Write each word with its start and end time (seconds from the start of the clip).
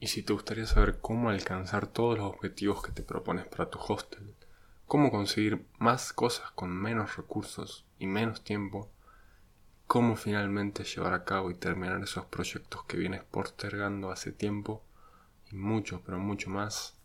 Y 0.00 0.06
si 0.06 0.22
te 0.22 0.32
gustaría 0.32 0.66
saber 0.66 0.98
cómo 1.00 1.28
alcanzar 1.28 1.86
todos 1.86 2.18
los 2.18 2.26
objetivos 2.26 2.82
que 2.82 2.90
te 2.90 3.02
propones 3.02 3.46
para 3.46 3.68
tu 3.68 3.78
hostel, 3.78 4.34
cómo 4.86 5.10
conseguir 5.10 5.66
más 5.78 6.14
cosas 6.14 6.50
con 6.52 6.70
menos 6.70 7.18
recursos 7.18 7.84
y 7.98 8.06
menos 8.06 8.42
tiempo, 8.42 8.90
cómo 9.86 10.16
finalmente 10.16 10.84
llevar 10.84 11.12
a 11.12 11.24
cabo 11.24 11.50
y 11.50 11.54
terminar 11.54 12.02
esos 12.02 12.24
proyectos 12.24 12.84
que 12.84 12.96
vienes 12.96 13.24
postergando 13.24 14.10
hace 14.10 14.32
tiempo, 14.32 14.82
y 15.52 15.56
mucho, 15.56 16.00
pero 16.06 16.18
mucho 16.18 16.48
más, 16.48 16.96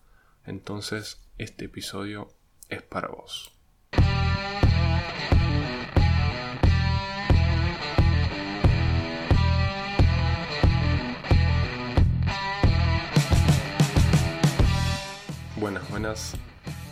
entonces 0.46 1.21
este 1.38 1.66
episodio 1.66 2.30
es 2.70 2.82
para 2.82 3.09
vos. 3.09 3.54
Buenas, 15.58 15.90
buenas. 15.90 16.34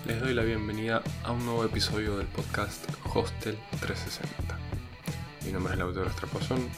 Les 0.08 0.22
doy 0.22 0.34
la 0.34 0.44
bienvenida 0.44 1.04
a 1.26 1.34
un 1.34 1.46
nuevo 1.46 1.66
episodio 1.66 2.18
del 2.18 2.28
podcast 2.28 2.90
Hostel 3.14 3.58
360. 3.82 4.58
Mi 5.46 5.52
nombre 5.52 5.74
es 5.74 5.80
Lautaro 5.80 6.08
Estrapazón, 6.08 6.70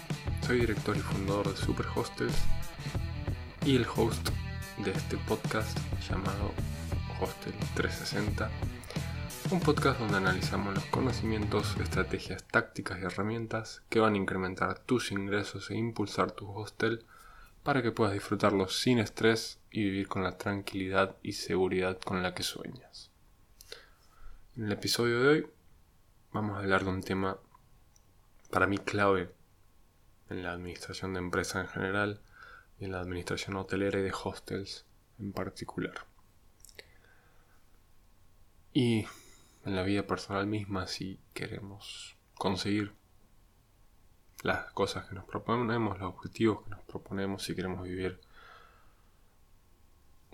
soy 0.47 0.61
director 0.61 0.97
y 0.97 1.01
fundador 1.01 1.47
de 1.47 1.55
Super 1.55 1.85
Hostels 1.95 2.33
y 3.67 3.75
el 3.75 3.85
host 3.95 4.29
de 4.83 4.91
este 4.91 5.17
podcast 5.27 5.77
llamado 6.09 6.53
Hostel 7.21 7.53
360. 7.75 8.49
Un 9.51 9.59
podcast 9.59 9.99
donde 9.99 10.17
analizamos 10.17 10.73
los 10.73 10.85
conocimientos, 10.85 11.77
estrategias, 11.79 12.43
tácticas 12.45 12.97
y 12.99 13.05
herramientas 13.05 13.83
que 13.89 13.99
van 13.99 14.15
a 14.15 14.17
incrementar 14.17 14.79
tus 14.79 15.11
ingresos 15.11 15.69
e 15.69 15.77
impulsar 15.77 16.31
tu 16.31 16.49
hostel 16.49 17.05
para 17.61 17.83
que 17.83 17.91
puedas 17.91 18.15
disfrutarlo 18.15 18.69
sin 18.69 18.97
estrés 18.97 19.59
y 19.75 19.83
vivir 19.83 20.07
con 20.07 20.23
la 20.23 20.37
tranquilidad 20.37 21.17
y 21.21 21.33
seguridad 21.33 21.99
con 21.99 22.23
la 22.23 22.33
que 22.33 22.43
sueñas. 22.43 23.11
En 24.55 24.67
el 24.67 24.71
episodio 24.71 25.21
de 25.21 25.27
hoy 25.27 25.47
vamos 26.31 26.55
a 26.55 26.59
hablar 26.59 26.85
de 26.85 26.91
un 26.91 27.03
tema 27.03 27.37
para 28.51 28.67
mí 28.67 28.77
clave 28.77 29.35
en 30.29 30.43
la 30.43 30.53
administración 30.53 31.13
de 31.13 31.19
empresas 31.19 31.65
en 31.65 31.67
general 31.67 32.21
y 32.79 32.85
en 32.85 32.93
la 32.93 33.01
administración 33.01 33.57
hotelera 33.57 33.99
y 33.99 34.03
de 34.03 34.13
hostels 34.13 34.85
en 35.19 35.33
particular. 35.33 36.07
Y 38.71 39.05
en 39.65 39.75
la 39.75 39.83
vida 39.83 40.07
personal 40.07 40.47
misma 40.47 40.87
si 40.87 41.19
queremos 41.33 42.15
conseguir 42.35 42.93
las 44.41 44.71
cosas 44.71 45.09
que 45.09 45.15
nos 45.15 45.25
proponemos, 45.25 45.99
los 45.99 46.13
objetivos 46.13 46.63
que 46.63 46.69
nos 46.69 46.83
proponemos, 46.83 47.43
si 47.43 47.53
queremos 47.55 47.83
vivir 47.83 48.21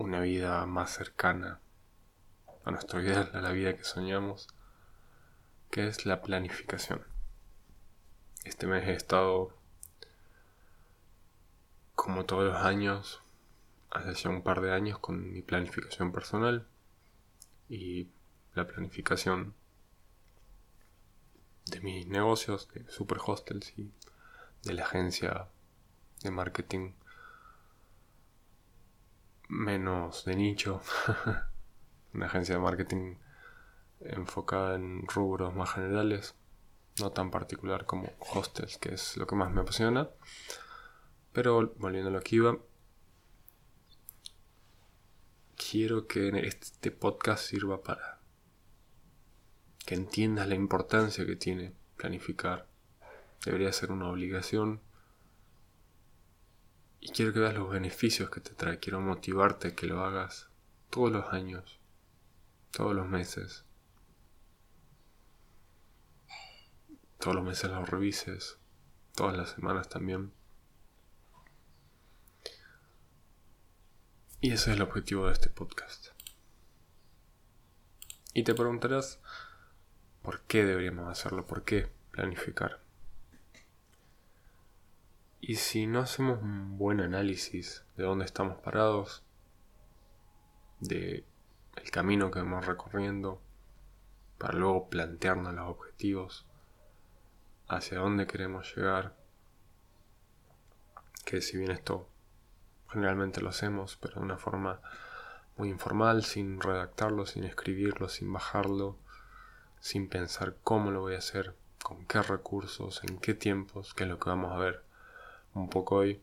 una 0.01 0.19
vida 0.19 0.65
más 0.65 0.91
cercana 0.91 1.61
a 2.65 2.71
nuestro 2.71 3.01
ideal, 3.01 3.29
a 3.33 3.41
la 3.41 3.51
vida 3.51 3.77
que 3.77 3.83
soñamos, 3.83 4.47
que 5.69 5.87
es 5.87 6.05
la 6.05 6.21
planificación. 6.21 7.05
Este 8.43 8.65
mes 8.65 8.87
he 8.87 8.93
estado, 8.93 9.55
como 11.95 12.25
todos 12.25 12.45
los 12.45 12.57
años, 12.57 13.21
hace 13.91 14.13
ya 14.15 14.29
un 14.29 14.41
par 14.41 14.61
de 14.61 14.73
años, 14.73 14.97
con 14.97 15.31
mi 15.31 15.41
planificación 15.41 16.11
personal 16.11 16.67
y 17.69 18.09
la 18.55 18.65
planificación 18.65 19.53
de 21.67 21.79
mis 21.79 22.07
negocios, 22.07 22.67
de 22.73 22.89
Super 22.89 23.19
Hostels 23.23 23.77
y 23.77 23.93
de 24.63 24.73
la 24.73 24.83
agencia 24.83 25.47
de 26.23 26.31
marketing 26.31 26.93
menos 29.51 30.25
de 30.25 30.35
nicho. 30.35 30.81
Una 32.13 32.25
agencia 32.25 32.55
de 32.55 32.61
marketing 32.61 33.15
enfocada 33.99 34.75
en 34.75 35.05
rubros 35.07 35.53
más 35.53 35.73
generales, 35.73 36.35
no 36.99 37.11
tan 37.11 37.29
particular 37.29 37.85
como 37.85 38.11
hostels, 38.33 38.77
que 38.77 38.93
es 38.95 39.17
lo 39.17 39.27
que 39.27 39.35
más 39.35 39.51
me 39.51 39.61
apasiona. 39.61 40.09
Pero 41.33 41.73
volviendo 41.77 42.09
a 42.09 42.13
lo 42.13 42.21
que 42.21 42.37
iba, 42.37 42.57
quiero 45.55 46.07
que 46.07 46.29
este 46.39 46.91
podcast 46.91 47.45
sirva 47.45 47.81
para 47.81 48.19
que 49.85 49.95
entiendas 49.95 50.47
la 50.47 50.55
importancia 50.55 51.25
que 51.25 51.35
tiene 51.35 51.73
planificar. 51.97 52.67
Debería 53.45 53.71
ser 53.71 53.91
una 53.91 54.09
obligación. 54.09 54.81
Y 57.01 57.11
quiero 57.11 57.33
que 57.33 57.39
veas 57.39 57.55
los 57.55 57.69
beneficios 57.69 58.29
que 58.29 58.39
te 58.39 58.51
trae. 58.51 58.79
Quiero 58.79 59.01
motivarte 59.01 59.67
a 59.69 59.75
que 59.75 59.87
lo 59.87 60.05
hagas 60.05 60.47
todos 60.89 61.11
los 61.11 61.33
años, 61.33 61.79
todos 62.71 62.95
los 62.95 63.07
meses. 63.09 63.65
Todos 67.19 67.35
los 67.35 67.43
meses 67.43 67.69
los 67.69 67.89
revises, 67.89 68.57
todas 69.13 69.35
las 69.35 69.49
semanas 69.49 69.89
también. 69.89 70.31
Y 74.39 74.53
ese 74.53 74.71
es 74.71 74.77
el 74.77 74.81
objetivo 74.81 75.27
de 75.27 75.33
este 75.33 75.49
podcast. 75.49 76.07
Y 78.33 78.43
te 78.43 78.55
preguntarás, 78.55 79.19
¿Por 80.21 80.41
qué 80.41 80.63
deberíamos 80.63 81.09
hacerlo? 81.09 81.45
¿Por 81.47 81.63
qué 81.63 81.89
planificar? 82.11 82.80
Y 85.43 85.55
si 85.55 85.87
no 85.87 86.01
hacemos 86.01 86.39
un 86.43 86.77
buen 86.77 86.99
análisis 86.99 87.83
de 87.97 88.03
dónde 88.03 88.25
estamos 88.25 88.59
parados, 88.59 89.23
de 90.79 91.25
el 91.77 91.89
camino 91.89 92.29
que 92.29 92.37
vamos 92.37 92.67
recorriendo, 92.67 93.41
para 94.37 94.53
luego 94.53 94.87
plantearnos 94.87 95.55
los 95.55 95.67
objetivos, 95.67 96.45
hacia 97.67 97.97
dónde 97.97 98.27
queremos 98.27 98.75
llegar, 98.75 99.17
que 101.25 101.41
si 101.41 101.57
bien 101.57 101.71
esto 101.71 102.07
generalmente 102.91 103.41
lo 103.41 103.49
hacemos, 103.49 103.97
pero 103.99 104.19
de 104.19 104.21
una 104.21 104.37
forma 104.37 104.79
muy 105.57 105.69
informal, 105.69 106.23
sin 106.23 106.61
redactarlo, 106.61 107.25
sin 107.25 107.45
escribirlo, 107.45 108.09
sin 108.09 108.31
bajarlo, 108.31 108.99
sin 109.79 110.07
pensar 110.07 110.57
cómo 110.63 110.91
lo 110.91 111.01
voy 111.01 111.15
a 111.15 111.17
hacer, 111.17 111.55
con 111.81 112.05
qué 112.05 112.21
recursos, 112.21 113.03
en 113.05 113.17
qué 113.17 113.33
tiempos, 113.33 113.95
que 113.95 114.03
es 114.03 114.09
lo 114.09 114.19
que 114.19 114.29
vamos 114.29 114.51
a 114.51 114.57
ver 114.59 114.90
un 115.53 115.69
poco 115.69 115.97
hoy. 115.97 116.21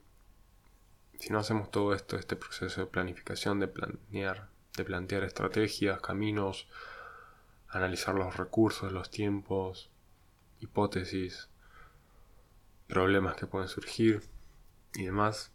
Si 1.18 1.30
no 1.30 1.38
hacemos 1.38 1.70
todo 1.70 1.94
esto, 1.94 2.16
este 2.16 2.36
proceso 2.36 2.80
de 2.80 2.86
planificación, 2.86 3.60
de 3.60 3.68
planear, 3.68 4.48
de 4.76 4.84
plantear 4.84 5.24
estrategias, 5.24 6.00
caminos, 6.00 6.68
analizar 7.68 8.14
los 8.14 8.36
recursos, 8.36 8.92
los 8.92 9.10
tiempos, 9.10 9.90
hipótesis, 10.60 11.48
problemas 12.86 13.36
que 13.36 13.46
pueden 13.46 13.68
surgir 13.68 14.22
y 14.94 15.04
demás, 15.04 15.52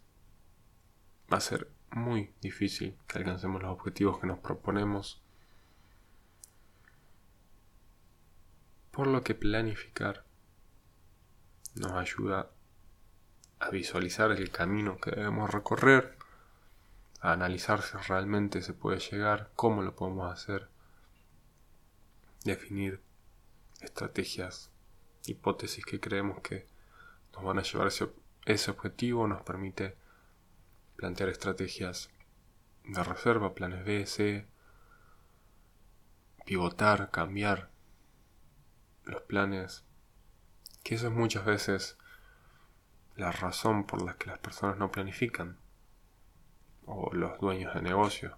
va 1.32 1.38
a 1.38 1.40
ser 1.40 1.68
muy 1.90 2.32
difícil 2.40 2.96
que 3.06 3.18
alcancemos 3.18 3.62
los 3.62 3.72
objetivos 3.72 4.18
que 4.18 4.26
nos 4.26 4.38
proponemos 4.38 5.24
Por 8.94 9.08
lo 9.08 9.24
que 9.24 9.34
planificar 9.34 10.22
nos 11.74 11.90
ayuda 11.92 12.48
a 13.60 13.70
visualizar 13.70 14.30
el 14.32 14.50
camino 14.50 14.98
que 14.98 15.10
debemos 15.10 15.50
recorrer, 15.50 16.16
a 17.20 17.32
analizar 17.32 17.82
si 17.82 17.96
realmente 18.08 18.62
se 18.62 18.74
puede 18.74 18.98
llegar, 18.98 19.50
cómo 19.56 19.82
lo 19.82 19.96
podemos 19.96 20.32
hacer, 20.32 20.68
definir 22.44 23.00
estrategias, 23.80 24.70
hipótesis 25.26 25.84
que 25.84 26.00
creemos 26.00 26.40
que 26.40 26.66
nos 27.32 27.44
van 27.44 27.58
a 27.58 27.62
llevar 27.62 27.86
a 27.86 27.88
ese, 27.88 28.10
ese 28.44 28.70
objetivo, 28.70 29.26
nos 29.26 29.42
permite 29.42 29.96
plantear 30.96 31.30
estrategias 31.30 32.10
de 32.84 33.02
reserva, 33.02 33.54
planes 33.54 33.84
B, 33.84 34.06
C, 34.06 34.46
pivotar, 36.44 37.10
cambiar, 37.10 37.70
los 39.04 39.22
planes, 39.22 39.84
que 40.82 40.94
eso 40.94 41.08
es 41.08 41.12
muchas 41.12 41.44
veces 41.44 41.98
la 43.16 43.30
razón 43.30 43.84
por 43.84 44.02
la 44.02 44.14
que 44.16 44.30
las 44.30 44.38
personas 44.38 44.76
no 44.76 44.90
planifican, 44.90 45.56
o 46.86 47.12
los 47.12 47.38
dueños 47.38 47.74
de 47.74 47.82
negocio, 47.82 48.36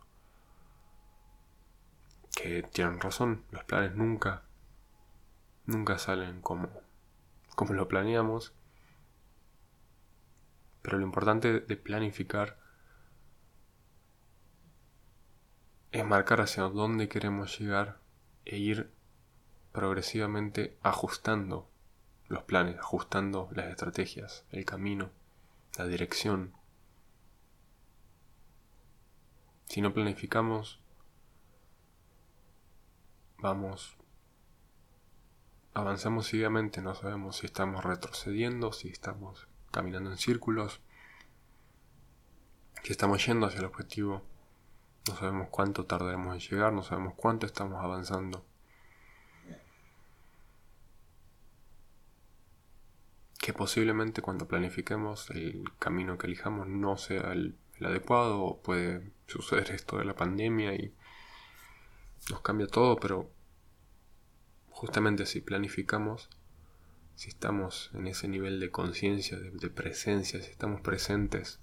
que 2.34 2.62
tienen 2.62 3.00
razón, 3.00 3.44
los 3.50 3.64
planes 3.64 3.94
nunca, 3.94 4.42
nunca 5.64 5.98
salen 5.98 6.40
como, 6.42 6.68
como 7.54 7.72
lo 7.72 7.88
planeamos, 7.88 8.52
pero 10.82 10.98
lo 10.98 11.04
importante 11.04 11.60
de 11.60 11.76
planificar 11.76 12.58
es 15.90 16.04
marcar 16.04 16.42
hacia 16.42 16.64
dónde 16.64 17.08
queremos 17.08 17.58
llegar 17.58 17.98
e 18.44 18.58
ir 18.58 18.92
progresivamente 19.72 20.78
ajustando 20.82 21.68
los 22.28 22.42
planes, 22.42 22.78
ajustando 22.78 23.48
las 23.52 23.66
estrategias, 23.66 24.44
el 24.50 24.64
camino, 24.64 25.10
la 25.78 25.86
dirección. 25.86 26.54
Si 29.66 29.80
no 29.80 29.92
planificamos, 29.92 30.80
vamos, 33.38 33.96
avanzamos 35.74 36.26
ciegamente, 36.26 36.80
no 36.80 36.94
sabemos 36.94 37.36
si 37.36 37.46
estamos 37.46 37.84
retrocediendo, 37.84 38.72
si 38.72 38.88
estamos 38.88 39.48
caminando 39.70 40.10
en 40.10 40.18
círculos, 40.18 40.80
si 42.82 42.92
estamos 42.92 43.24
yendo 43.26 43.46
hacia 43.46 43.58
el 43.58 43.66
objetivo, 43.66 44.22
no 45.08 45.16
sabemos 45.16 45.48
cuánto 45.50 45.86
tardaremos 45.86 46.34
en 46.34 46.40
llegar, 46.40 46.72
no 46.72 46.82
sabemos 46.82 47.14
cuánto 47.16 47.46
estamos 47.46 47.82
avanzando. 47.82 48.44
Que 53.46 53.52
posiblemente 53.52 54.22
cuando 54.22 54.48
planifiquemos 54.48 55.30
el 55.30 55.62
camino 55.78 56.18
que 56.18 56.26
elijamos 56.26 56.66
no 56.66 56.96
sea 56.96 57.30
el, 57.30 57.54
adecuado, 57.80 58.42
o 58.42 58.60
puede 58.60 59.12
suceder 59.28 59.70
esto 59.70 59.98
de 59.98 60.04
la 60.04 60.16
pandemia 60.16 60.74
y 60.74 60.92
nos 62.28 62.40
cambia 62.40 62.66
todo, 62.66 62.96
pero 62.96 63.30
justamente 64.70 65.26
si 65.26 65.42
planificamos, 65.42 66.28
si 67.14 67.28
estamos 67.28 67.92
en 67.94 68.08
ese 68.08 68.26
nivel 68.26 68.58
de 68.58 68.72
conciencia, 68.72 69.38
de, 69.38 69.70
presencia, 69.70 70.42
si 70.42 70.50
estamos 70.50 70.80
presentes 70.80 71.60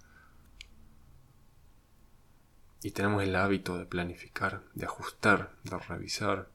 y 2.82 2.92
tenemos 2.92 3.24
el 3.24 3.36
hábito 3.36 3.78
de 3.78 3.88
planificar, 3.88 4.64
de 4.74 4.86
ajustar, 4.86 5.54
de 5.66 5.78
revisar, 5.80 6.50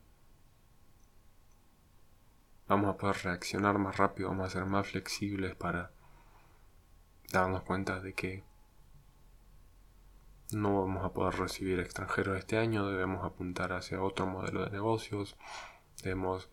vamos 2.68 2.94
a 2.94 2.96
poder 2.96 3.16
reaccionar 3.24 3.78
más 3.78 3.96
rápido, 3.96 4.28
vamos 4.28 4.46
a 4.46 4.50
ser 4.50 4.66
más 4.66 4.88
flexibles 4.88 5.56
para 5.56 5.90
darnos 7.32 7.62
cuenta 7.62 8.00
de 8.00 8.14
que 8.14 8.44
no 10.52 10.80
vamos 10.80 11.04
a 11.04 11.12
poder 11.12 11.34
recibir 11.34 11.80
extranjeros 11.80 12.38
este 12.38 12.58
año, 12.58 12.86
debemos 12.86 13.24
apuntar 13.24 13.72
hacia 13.72 14.02
otro 14.02 14.26
modelo 14.26 14.64
de 14.64 14.70
negocios, 14.70 15.36
Debemos 16.02 16.48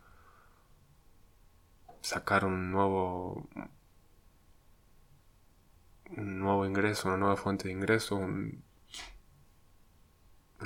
sacar 2.01 2.45
un 2.45 2.71
nuevo 2.71 3.47
un 6.17 6.39
nuevo 6.39 6.65
ingreso, 6.65 7.07
una 7.07 7.17
nueva 7.17 7.35
fuente 7.35 7.67
de 7.67 7.73
ingreso, 7.73 8.15
una 8.15 8.63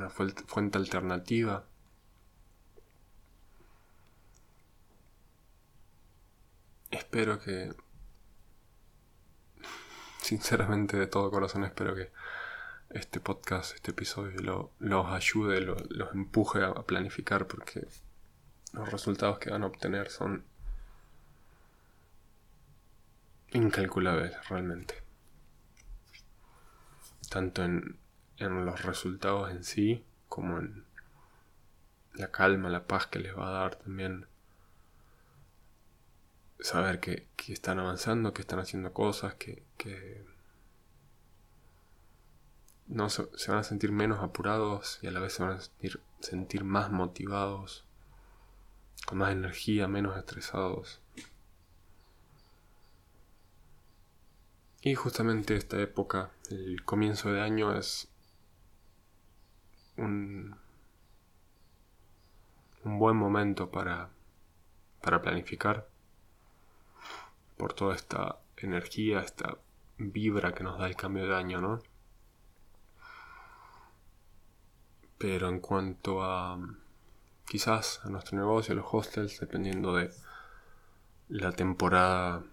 fuente 0.10 0.78
alternativa. 0.78 1.66
Espero 6.92 7.40
que, 7.40 7.74
sinceramente 10.22 10.98
de 10.98 11.08
todo 11.08 11.32
corazón, 11.32 11.64
espero 11.64 11.96
que 11.96 12.12
este 12.90 13.20
podcast, 13.20 13.76
este 13.76 13.92
episodio 13.92 14.72
los 14.80 15.06
ayude, 15.08 15.62
los 15.62 16.14
empuje 16.14 16.64
a 16.64 16.74
planificar 16.84 17.48
porque 17.48 17.88
los 18.74 18.92
resultados 18.92 19.40
que 19.40 19.52
van 19.52 19.64
a 19.64 19.68
obtener 19.68 20.10
son 20.10 20.44
incalculables 23.52 24.48
realmente. 24.48 24.96
Tanto 27.30 27.64
en, 27.64 28.00
los 28.38 28.84
resultados 28.84 29.52
en 29.52 29.64
sí 29.64 30.06
como 30.28 30.60
en 30.60 30.86
la 32.14 32.32
calma, 32.32 32.70
la 32.70 32.88
paz 32.88 33.08
que 33.08 33.20
les 33.20 33.38
va 33.38 33.50
a 33.50 33.62
dar 33.62 33.76
también 33.76 34.26
saber 36.60 37.00
que, 37.00 37.28
están 37.48 37.80
avanzando, 37.80 38.34
que 38.34 38.42
están 38.42 38.60
haciendo 38.60 38.94
cosas, 38.94 39.36
que, 39.36 39.64
no 42.88 43.10
se, 43.10 43.24
van 43.48 43.60
a 43.60 43.64
sentir 43.64 43.92
menos 43.92 44.20
apurados 44.24 45.00
y 45.02 45.08
a 45.08 45.12
la 45.12 45.20
vez 45.20 45.34
se 45.34 45.44
van 45.44 45.54
a 45.54 45.62
sentir, 45.62 46.02
sentir 46.22 46.64
más 46.64 46.90
motivados 46.90 47.86
con 49.06 49.20
más 49.20 49.32
energía, 49.32 49.88
menos 49.88 50.18
estresados. 50.18 51.02
Y 54.82 54.96
justamente 54.96 55.56
esta 55.56 55.80
época, 55.80 56.32
el 56.50 56.84
comienzo 56.84 57.32
de 57.32 57.42
año, 57.42 57.76
es 57.78 58.08
un, 59.98 60.56
un 62.84 63.00
buen 63.00 63.18
momento 63.18 63.70
para, 63.70 64.10
para 65.02 65.22
planificar 65.22 65.88
por 67.60 67.74
toda 67.74 67.94
esta 67.94 68.40
energía, 68.56 69.20
esta 69.20 69.58
vibra 69.98 70.54
que 70.54 70.64
nos 70.64 70.80
da 70.80 70.88
el 70.88 70.96
cambio 70.96 71.28
de 71.28 71.36
año, 71.36 71.60
¿no? 71.60 71.82
Pero 75.18 75.50
en 75.50 75.60
cuanto 75.60 76.24
a 76.24 76.58
quizás 77.46 78.00
a 78.06 78.10
nuestro 78.10 78.38
negocio, 78.38 78.72
a 78.72 78.78
los 78.78 78.86
hostels, 78.90 79.42
dependiendo 79.42 79.94
de 79.94 80.10
la 81.28 81.52
temporada 81.52 82.44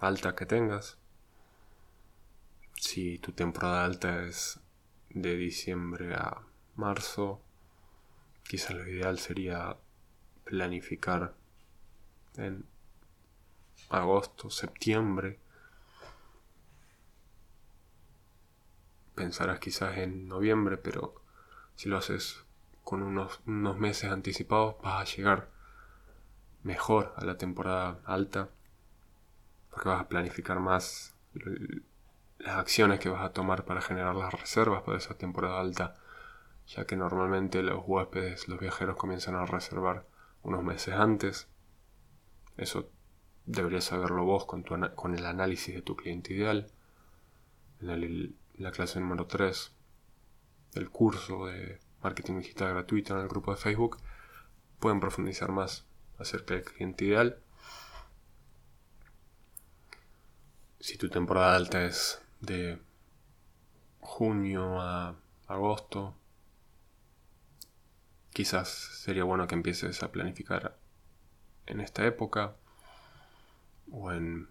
alta 0.00 0.34
que 0.34 0.46
tengas. 0.46 0.98
Si 2.74 3.18
tu 3.18 3.30
temporada 3.30 3.84
alta 3.84 4.24
es 4.24 4.58
de 5.10 5.36
diciembre 5.36 6.16
a 6.16 6.42
marzo, 6.74 7.40
quizás 8.42 8.74
lo 8.74 8.88
ideal 8.88 9.20
sería 9.20 9.76
planificar 10.44 11.34
en 12.36 12.71
agosto, 13.92 14.50
septiembre. 14.50 15.38
Pensarás 19.14 19.60
quizás 19.60 19.98
en 19.98 20.28
noviembre, 20.28 20.76
pero 20.76 21.22
si 21.74 21.88
lo 21.88 21.98
haces 21.98 22.44
con 22.84 23.02
unos, 23.02 23.40
meses 23.46 24.10
anticipados 24.10 24.76
vas 24.82 25.00
a 25.00 25.16
llegar 25.16 25.50
mejor 26.62 27.14
a 27.16 27.24
la 27.24 27.36
temporada 27.36 28.00
alta 28.04 28.50
porque 29.70 29.88
vas 29.88 30.00
a 30.00 30.08
planificar 30.08 30.60
más 30.60 31.14
las 32.38 32.56
acciones 32.56 33.00
que 33.00 33.08
vas 33.08 33.22
a 33.22 33.32
tomar 33.32 33.64
para 33.64 33.80
generar 33.80 34.14
las 34.14 34.32
reservas 34.32 34.82
para 34.82 34.98
esa 34.98 35.14
temporada 35.14 35.60
alta 35.60 35.94
ya 36.66 36.86
que 36.86 36.96
normalmente 36.96 37.62
los 37.62 37.82
huéspedes, 37.86 38.48
los 38.48 38.60
viajeros 38.60 38.96
comienzan 38.96 39.34
a 39.34 39.46
reservar 39.46 40.06
unos 40.42 40.62
meses 40.62 40.94
antes 40.94 41.48
eso 42.56 42.90
deberías 43.46 43.84
saberlo 43.84 44.24
vos 44.24 44.44
con, 44.44 44.62
tu, 44.62 44.74
con 44.94 45.14
el 45.14 45.26
análisis 45.26 45.74
de 45.74 45.82
tu 45.82 45.96
cliente 45.96 46.34
ideal 46.34 46.70
en 47.80 48.36
la 48.54 48.70
clase 48.70 49.00
número 49.00 49.26
3 49.26 49.72
del 50.72 50.90
curso 50.90 51.46
de 51.46 51.80
marketing 52.02 52.38
digital 52.38 52.70
gratuito 52.74 53.14
en 53.14 53.22
el 53.22 53.28
grupo 53.28 53.52
de 53.52 53.56
Facebook, 53.56 53.98
pueden 54.78 55.00
profundizar 55.00 55.52
más 55.52 55.84
acerca 56.18 56.54
del 56.54 56.64
cliente 56.64 57.04
ideal. 57.04 57.38
Si 60.80 60.96
tu 60.96 61.08
temporada 61.08 61.54
alta 61.54 61.84
es 61.84 62.20
de 62.40 62.80
junio 64.00 64.80
a 64.80 65.14
agosto, 65.46 66.16
quizás 68.30 68.68
sería 68.68 69.24
bueno 69.24 69.46
que 69.46 69.54
empieces 69.54 70.02
a 70.02 70.10
planificar 70.10 70.76
en 71.66 71.80
esta 71.80 72.04
época 72.04 72.56
o 73.90 74.12
en 74.12 74.48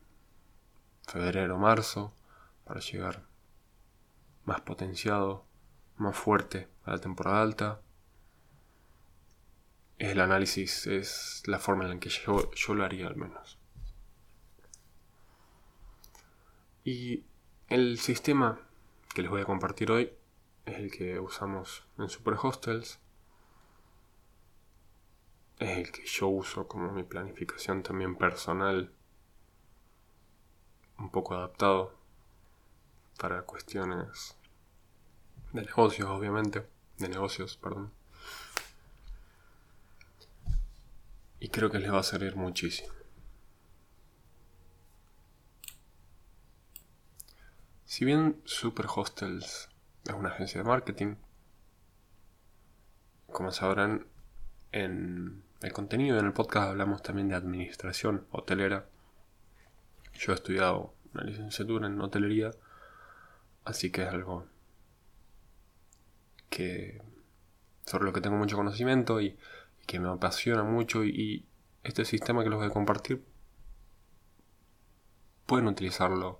febrero 1.07 1.55
o 1.55 1.59
marzo 1.59 2.13
para 2.63 2.79
llegar 2.79 3.25
más 4.45 4.61
potenciado 4.61 5.45
más 5.97 6.17
fuerte 6.17 6.67
a 6.83 6.91
la 6.91 6.99
temporada 6.99 7.41
alta. 7.41 7.81
Es 9.97 10.09
el 10.09 10.19
análisis, 10.19 10.87
es 10.87 11.43
la 11.45 11.59
forma 11.59 11.83
en 11.83 11.91
la 11.91 11.99
que 11.99 12.09
yo, 12.09 12.51
yo 12.51 12.73
lo 12.73 12.83
haría 12.83 13.07
al 13.07 13.15
menos. 13.15 13.59
Y 16.83 17.23
el 17.67 17.99
sistema 17.99 18.59
que 19.13 19.21
les 19.21 19.29
voy 19.29 19.41
a 19.41 19.45
compartir 19.45 19.91
hoy 19.91 20.11
es 20.65 20.77
el 20.77 20.91
que 20.91 21.19
usamos 21.19 21.85
en 21.99 22.09
Super 22.09 22.35
Hostels. 22.41 22.99
Es 25.59 25.77
el 25.77 25.91
que 25.91 26.03
yo 26.05 26.27
uso 26.27 26.67
como 26.67 26.91
mi 26.91 27.03
planificación 27.03 27.83
también 27.83 28.15
personal. 28.15 28.91
Un 31.01 31.09
poco 31.09 31.33
adaptado 31.33 31.95
para 33.17 33.41
cuestiones 33.41 34.37
de 35.51 35.63
negocios, 35.63 36.07
obviamente. 36.07 36.63
De 36.99 37.09
negocios, 37.09 37.57
perdón. 37.57 37.91
Y 41.39 41.49
creo 41.49 41.71
que 41.71 41.79
les 41.79 41.91
va 41.91 41.99
a 41.99 42.03
servir 42.03 42.35
muchísimo. 42.35 42.93
Si 47.85 48.05
bien 48.05 48.39
Super 48.45 48.85
Hostels 48.95 49.69
es 50.05 50.13
una 50.13 50.29
agencia 50.29 50.61
de 50.61 50.67
marketing, 50.69 51.15
como 53.31 53.51
sabrán, 53.51 54.05
en 54.71 55.43
el 55.61 55.73
contenido 55.73 56.19
en 56.19 56.27
el 56.27 56.33
podcast 56.33 56.69
hablamos 56.69 57.01
también 57.01 57.27
de 57.27 57.35
administración 57.35 58.27
hotelera. 58.29 58.85
Yo 60.13 60.31
he 60.31 60.35
estudiado 60.35 60.93
una 61.13 61.23
licenciatura 61.23 61.87
en 61.87 61.99
hotelería, 61.99 62.51
así 63.65 63.91
que 63.91 64.03
es 64.03 64.09
algo 64.09 64.45
que 66.49 67.01
sobre 67.85 68.05
lo 68.05 68.13
que 68.13 68.21
tengo 68.21 68.37
mucho 68.37 68.55
conocimiento 68.55 69.19
y, 69.21 69.37
que 69.87 69.99
me 69.99 70.09
apasiona 70.09 70.63
mucho 70.63 71.03
y, 71.03 71.45
este 71.83 72.05
sistema 72.05 72.43
que 72.43 72.49
los 72.49 72.59
voy 72.59 72.67
a 72.67 72.71
compartir 72.71 73.25
pueden 75.47 75.67
utilizarlo 75.67 76.39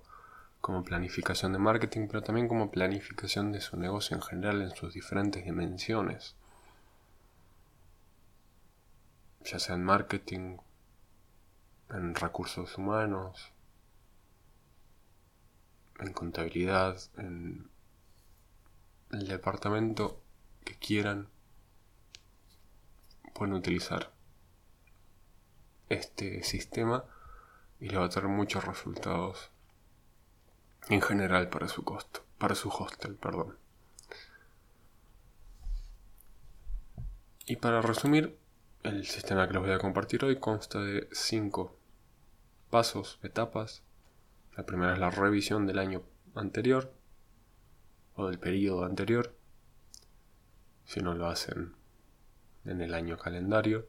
como 0.60 0.84
planificación 0.84 1.52
de 1.52 1.58
marketing, 1.58 2.06
pero 2.06 2.22
también 2.22 2.46
como 2.46 2.70
planificación 2.70 3.50
de 3.50 3.60
su 3.60 3.76
negocio 3.76 4.16
en 4.16 4.22
general 4.22 4.62
en 4.62 4.70
sus 4.76 4.94
diferentes 4.94 5.44
dimensiones. 5.44 6.36
Ya 9.44 9.58
sea 9.58 9.74
en 9.74 9.82
marketing, 9.82 10.58
en 11.90 12.14
recursos 12.14 12.78
humanos, 12.78 13.52
en 15.98 16.12
contabilidad, 16.12 17.00
en 17.16 17.70
el 19.10 19.28
departamento 19.28 20.20
que 20.64 20.74
quieran, 20.76 21.28
pueden 23.34 23.54
utilizar 23.54 24.12
este 25.88 26.42
sistema 26.42 27.04
y 27.80 27.88
le 27.88 27.98
va 27.98 28.06
a 28.06 28.08
tener 28.08 28.28
muchos 28.28 28.64
resultados 28.64 29.50
en 30.88 31.00
general 31.00 31.48
para 31.48 31.68
su 31.68 31.84
costo, 31.84 32.24
para 32.38 32.54
su 32.54 32.68
hostel, 32.68 33.14
perdón. 33.14 33.56
Y 37.46 37.56
para 37.56 37.82
resumir, 37.82 38.38
el 38.82 39.06
sistema 39.06 39.46
que 39.46 39.54
les 39.54 39.62
voy 39.62 39.72
a 39.72 39.78
compartir 39.78 40.24
hoy 40.24 40.38
consta 40.38 40.80
de 40.80 41.08
cinco 41.12 41.76
pasos, 42.70 43.18
etapas. 43.22 43.82
La 44.56 44.66
primera 44.66 44.92
es 44.92 44.98
la 44.98 45.10
revisión 45.10 45.66
del 45.66 45.78
año 45.78 46.02
anterior 46.34 46.92
o 48.14 48.28
del 48.28 48.38
periodo 48.38 48.84
anterior, 48.84 49.34
si 50.84 51.00
no 51.00 51.14
lo 51.14 51.26
hacen 51.26 51.74
en 52.64 52.80
el 52.80 52.94
año 52.94 53.16
calendario. 53.16 53.86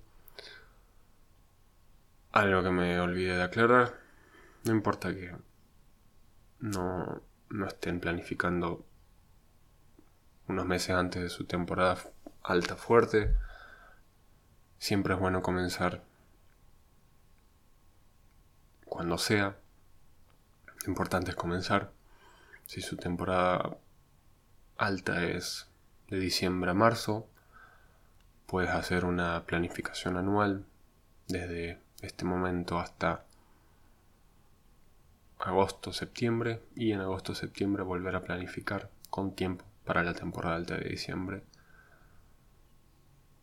Algo 2.32 2.64
que 2.64 2.72
me 2.72 3.00
olvidé 3.00 3.36
de 3.36 3.44
aclarar, 3.44 4.00
no 4.64 4.72
importa 4.72 5.14
que 5.14 5.36
no, 6.60 7.22
no 7.50 7.68
estén 7.68 8.00
planificando 8.00 8.86
unos 10.48 10.66
meses 10.66 10.92
antes 10.92 11.22
de 11.22 11.30
su 11.30 11.46
temporada 11.46 11.98
alta 12.42 12.76
fuerte, 12.76 13.36
siempre 14.80 15.14
es 15.14 15.20
bueno 15.20 15.42
comenzar 15.42 16.04
cuando 18.86 19.18
sea. 19.18 19.58
Lo 20.84 20.90
importante 20.90 21.32
es 21.32 21.38
comenzar. 21.38 21.92
Si 22.66 22.82
su 22.82 22.98
temporada 22.98 23.78
alta 24.78 25.24
es 25.24 25.68
de 26.10 26.20
diciembre 26.20 26.72
a 26.72 26.74
marzo, 26.74 27.28
puedes 28.48 28.72
hacer 28.72 29.06
una 29.06 29.46
planificación 29.46 30.18
anual 30.18 30.66
desde 31.28 31.80
este 32.02 32.26
momento 32.26 32.80
hasta 32.80 33.24
agosto, 35.40 35.94
septiembre 35.94 36.62
y 36.76 36.92
en 36.92 37.00
agosto, 37.00 37.34
septiembre 37.34 37.84
volver 37.84 38.16
a 38.16 38.22
planificar 38.22 38.90
con 39.10 39.36
tiempo 39.36 39.64
para 39.86 40.04
la 40.04 40.14
temporada 40.14 40.56
alta 40.56 40.76
de 40.76 40.90
diciembre. 40.90 41.44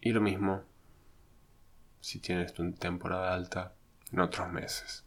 Y 0.03 0.13
lo 0.13 0.21
mismo 0.21 0.63
si 2.01 2.19
tienes 2.19 2.53
tu 2.53 2.71
temporada 2.73 3.33
alta 3.33 3.73
en 4.13 4.21
otros 4.21 4.51
meses. 4.51 5.05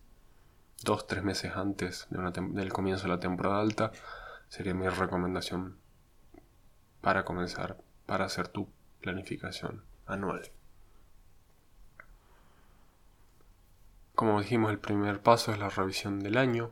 Dos, 0.83 1.07
tres 1.07 1.23
meses 1.23 1.55
antes 1.55 2.07
del 2.09 2.73
comienzo 2.73 3.03
de 3.03 3.09
la 3.09 3.19
temporada 3.19 3.61
alta 3.61 3.93
sería 4.49 4.73
mi 4.73 4.89
recomendación 4.89 5.77
para 6.99 7.23
comenzar, 7.23 7.77
para 8.05 8.25
hacer 8.25 8.49
tu 8.49 8.67
planificación 8.99 9.81
anual. 10.05 10.51
Como 14.13 14.41
dijimos, 14.41 14.71
el 14.71 14.79
primer 14.79 15.21
paso 15.21 15.53
es 15.53 15.59
la 15.59 15.69
revisión 15.69 16.19
del 16.19 16.37
año, 16.37 16.71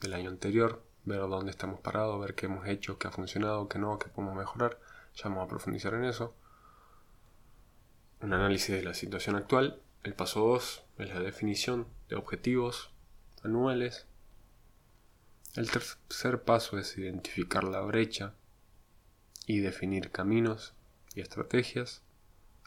del 0.00 0.14
año 0.14 0.30
anterior, 0.30 0.82
ver 1.04 1.20
dónde 1.20 1.52
estamos 1.52 1.78
parados, 1.78 2.20
ver 2.20 2.34
qué 2.34 2.46
hemos 2.46 2.66
hecho, 2.66 2.98
qué 2.98 3.06
ha 3.06 3.12
funcionado, 3.12 3.68
qué 3.68 3.78
no, 3.78 3.96
qué 3.98 4.08
podemos 4.08 4.36
mejorar. 4.36 4.78
Ya 5.14 5.28
vamos 5.28 5.44
a 5.44 5.48
profundizar 5.48 5.94
en 5.94 6.04
eso. 6.04 6.34
Un 8.20 8.32
análisis 8.32 8.74
de 8.74 8.82
la 8.82 8.92
situación 8.92 9.36
actual. 9.36 9.80
El 10.04 10.14
paso 10.14 10.40
2 10.46 10.84
es 10.98 11.08
la 11.08 11.20
definición 11.20 11.86
de 12.08 12.16
objetivos 12.16 12.90
anuales. 13.42 14.06
El 15.54 15.70
tercer 15.70 16.42
paso 16.42 16.78
es 16.78 16.96
identificar 16.96 17.64
la 17.64 17.80
brecha 17.80 18.34
y 19.46 19.58
definir 19.58 20.10
caminos 20.10 20.74
y 21.14 21.20
estrategias, 21.20 22.02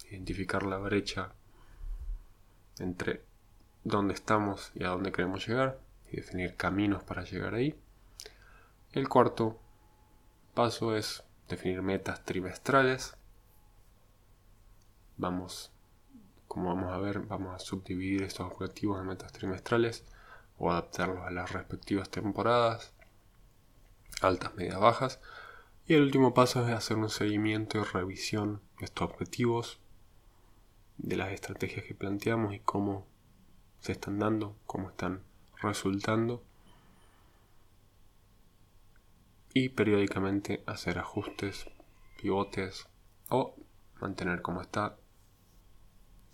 identificar 0.09 0.63
la 0.63 0.77
brecha 0.77 1.33
entre 2.79 3.23
dónde 3.83 4.13
estamos 4.13 4.71
y 4.75 4.83
a 4.83 4.89
dónde 4.89 5.11
queremos 5.11 5.47
llegar 5.47 5.79
y 6.11 6.17
definir 6.17 6.55
caminos 6.57 7.03
para 7.03 7.23
llegar 7.23 7.53
ahí. 7.53 7.79
El 8.91 9.07
cuarto 9.07 9.57
paso 10.53 10.97
es 10.97 11.23
definir 11.47 11.81
metas 11.81 12.25
trimestrales. 12.25 13.15
Vamos, 15.17 15.71
como 16.51 16.67
vamos 16.67 16.91
a 16.91 16.97
ver, 16.97 17.21
vamos 17.21 17.55
a 17.55 17.59
subdividir 17.59 18.23
estos 18.23 18.45
objetivos 18.45 18.99
en 18.99 19.07
metas 19.07 19.31
trimestrales 19.31 20.03
o 20.57 20.69
adaptarlos 20.69 21.25
a 21.25 21.31
las 21.31 21.53
respectivas 21.53 22.09
temporadas, 22.09 22.93
altas, 24.19 24.53
medias, 24.55 24.77
bajas 24.77 25.21
y 25.87 25.93
el 25.93 26.01
último 26.01 26.33
paso 26.33 26.67
es 26.67 26.73
hacer 26.73 26.97
un 26.97 27.09
seguimiento 27.09 27.79
y 27.79 27.83
revisión 27.83 28.59
de 28.79 28.83
estos 28.83 29.09
objetivos, 29.09 29.79
de 30.97 31.15
las 31.15 31.31
estrategias 31.31 31.85
que 31.85 31.95
planteamos 31.95 32.53
y 32.53 32.59
cómo 32.59 33.07
se 33.79 33.93
están 33.93 34.19
dando, 34.19 34.57
cómo 34.65 34.89
están 34.89 35.23
resultando. 35.61 36.43
Y 39.53 39.69
periódicamente 39.69 40.65
hacer 40.67 40.99
ajustes, 40.99 41.69
pivotes 42.21 42.89
o 43.29 43.55
mantener 44.01 44.41
como 44.41 44.61
está 44.61 44.97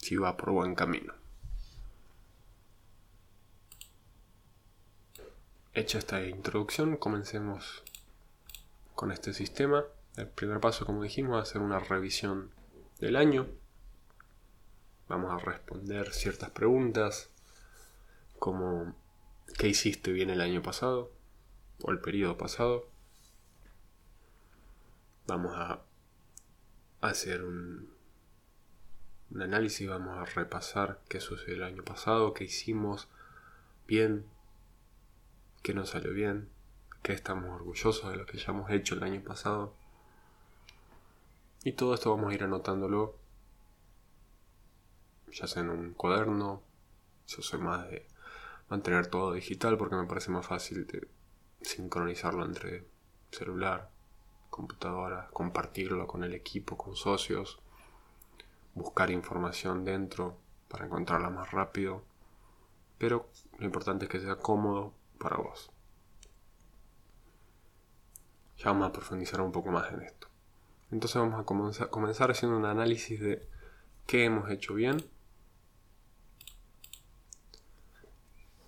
si 0.07 0.15
va 0.15 0.37
por 0.37 0.51
buen 0.51 0.73
camino. 0.73 1.13
Hecha 5.73 5.97
esta 5.97 6.25
introducción, 6.25 6.95
comencemos 6.95 7.83
con 8.95 9.11
este 9.11 9.33
sistema. 9.33 9.83
El 10.15 10.29
primer 10.29 10.61
paso, 10.61 10.85
como 10.85 11.03
dijimos, 11.03 11.43
es 11.43 11.49
hacer 11.49 11.61
una 11.61 11.79
revisión 11.79 12.51
del 12.99 13.17
año. 13.17 13.47
Vamos 15.09 15.33
a 15.33 15.45
responder 15.45 16.13
ciertas 16.13 16.51
preguntas 16.51 17.29
como 18.39 18.95
¿qué 19.57 19.67
hiciste 19.67 20.13
bien 20.13 20.29
el 20.29 20.39
año 20.39 20.61
pasado? 20.61 21.11
o 21.83 21.91
el 21.91 21.99
periodo 21.99 22.37
pasado. 22.37 22.89
Vamos 25.27 25.51
a 25.53 25.81
hacer 27.01 27.43
un, 27.43 27.96
un 29.31 29.41
análisis, 29.41 29.87
vamos 29.87 30.17
a 30.17 30.25
repasar 30.25 31.01
qué 31.09 31.19
sucedió 31.19 31.55
el 31.55 31.63
año 31.63 31.83
pasado, 31.83 32.33
qué 32.33 32.45
hicimos 32.45 33.09
bien, 33.87 34.25
qué 35.63 35.73
no 35.73 35.85
salió 35.85 36.13
bien, 36.13 36.49
que 37.03 37.13
estamos 37.13 37.49
orgullosos 37.49 38.09
de 38.11 38.17
lo 38.17 38.25
que 38.25 38.37
ya 38.37 38.51
hemos 38.51 38.69
hecho 38.71 38.95
el 38.95 39.03
año 39.03 39.21
pasado. 39.21 39.73
Y 41.63 41.73
todo 41.73 41.93
esto 41.93 42.15
vamos 42.15 42.31
a 42.31 42.35
ir 42.35 42.43
anotándolo, 42.43 43.17
ya 45.31 45.47
sea 45.47 45.63
en 45.63 45.69
un 45.69 45.93
cuaderno, 45.93 46.63
yo 47.27 47.41
soy 47.41 47.59
más 47.59 47.89
de 47.89 48.07
mantener 48.69 49.07
todo 49.07 49.33
digital 49.33 49.77
porque 49.77 49.95
me 49.95 50.07
parece 50.07 50.31
más 50.31 50.45
fácil 50.45 50.87
de 50.87 51.07
sincronizarlo 51.61 52.45
entre 52.45 52.87
celular, 53.31 53.89
computadora, 54.49 55.29
compartirlo 55.33 56.07
con 56.07 56.23
el 56.23 56.33
equipo, 56.33 56.77
con 56.77 56.95
socios, 56.95 57.59
buscar 58.77 59.09
información 59.11 59.83
dentro 59.83 60.37
para 60.67 60.85
encontrarla 60.85 61.29
más 61.29 61.51
rápido. 61.51 62.03
Pero 62.97 63.29
lo 63.57 63.65
importante 63.65 64.05
es 64.05 64.11
que 64.11 64.19
sea 64.19 64.37
cómodo 64.37 64.93
para 65.19 65.37
vos. 65.37 65.71
Ya 68.57 68.71
vamos 68.71 68.89
a 68.89 68.91
profundizar 68.91 69.41
un 69.41 69.51
poco 69.51 69.69
más 69.71 69.91
en 69.91 70.01
esto. 70.01 70.27
Entonces 70.91 71.21
vamos 71.21 71.39
a 71.39 71.89
comenzar, 71.89 72.31
haciendo 72.31 72.57
un 72.57 72.65
análisis 72.65 73.19
de 73.19 73.47
qué 74.05 74.25
hemos 74.25 74.49
hecho 74.49 74.73
bien. 74.73 74.97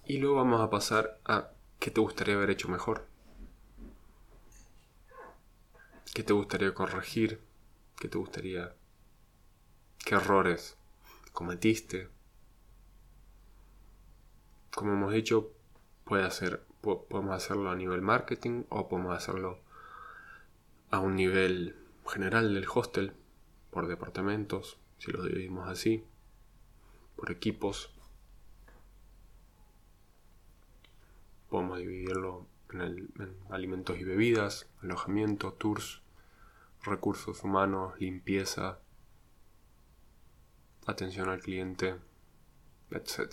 Y 0.06 0.18
luego 0.18 0.38
vamos 0.38 0.62
a 0.62 0.70
pasar 0.70 1.20
a 1.26 1.52
qué 1.80 1.92
te 1.92 2.02
gustaría 2.02 2.36
haber 2.36 2.50
hecho 2.50 2.68
mejor. 2.68 3.08
¿Qué 6.14 6.24
te 6.24 6.34
gustaría 6.34 6.74
corregir? 6.74 7.42
¿Qué 8.00 8.10
te 8.10 8.18
gustaría... 8.18 8.76
¿Qué 10.06 10.16
errores 10.16 10.78
cometiste? 11.34 12.10
Como 14.74 14.94
hemos 14.94 15.14
dicho, 15.14 15.52
puede 16.04 16.24
hacer, 16.24 16.64
podemos 16.82 17.36
hacerlo 17.36 17.70
a 17.70 17.76
nivel 17.76 18.02
marketing 18.02 18.64
o 18.70 18.88
podemos 18.88 19.16
hacerlo 19.16 19.60
a 20.92 21.00
un 21.00 21.16
nivel 21.16 21.76
general 22.08 22.54
del 22.54 22.68
hostel, 22.74 23.14
por 23.70 23.88
departamentos, 23.88 24.80
si 24.98 25.12
lo 25.12 25.24
dividimos 25.24 25.68
así, 25.70 26.04
por 27.16 27.32
equipos. 27.32 27.92
Podemos 31.50 31.78
dividirlo 31.80 32.48
en, 32.74 33.12
alimentos 33.50 34.00
y 34.00 34.04
bebidas, 34.04 34.68
alojamiento, 34.82 35.54
tours, 35.54 36.02
recursos 36.84 37.44
humanos, 37.44 38.00
limpieza, 38.00 38.80
atención 40.92 41.30
al 41.30 41.42
cliente, 41.42 41.96
etc. 42.92 43.32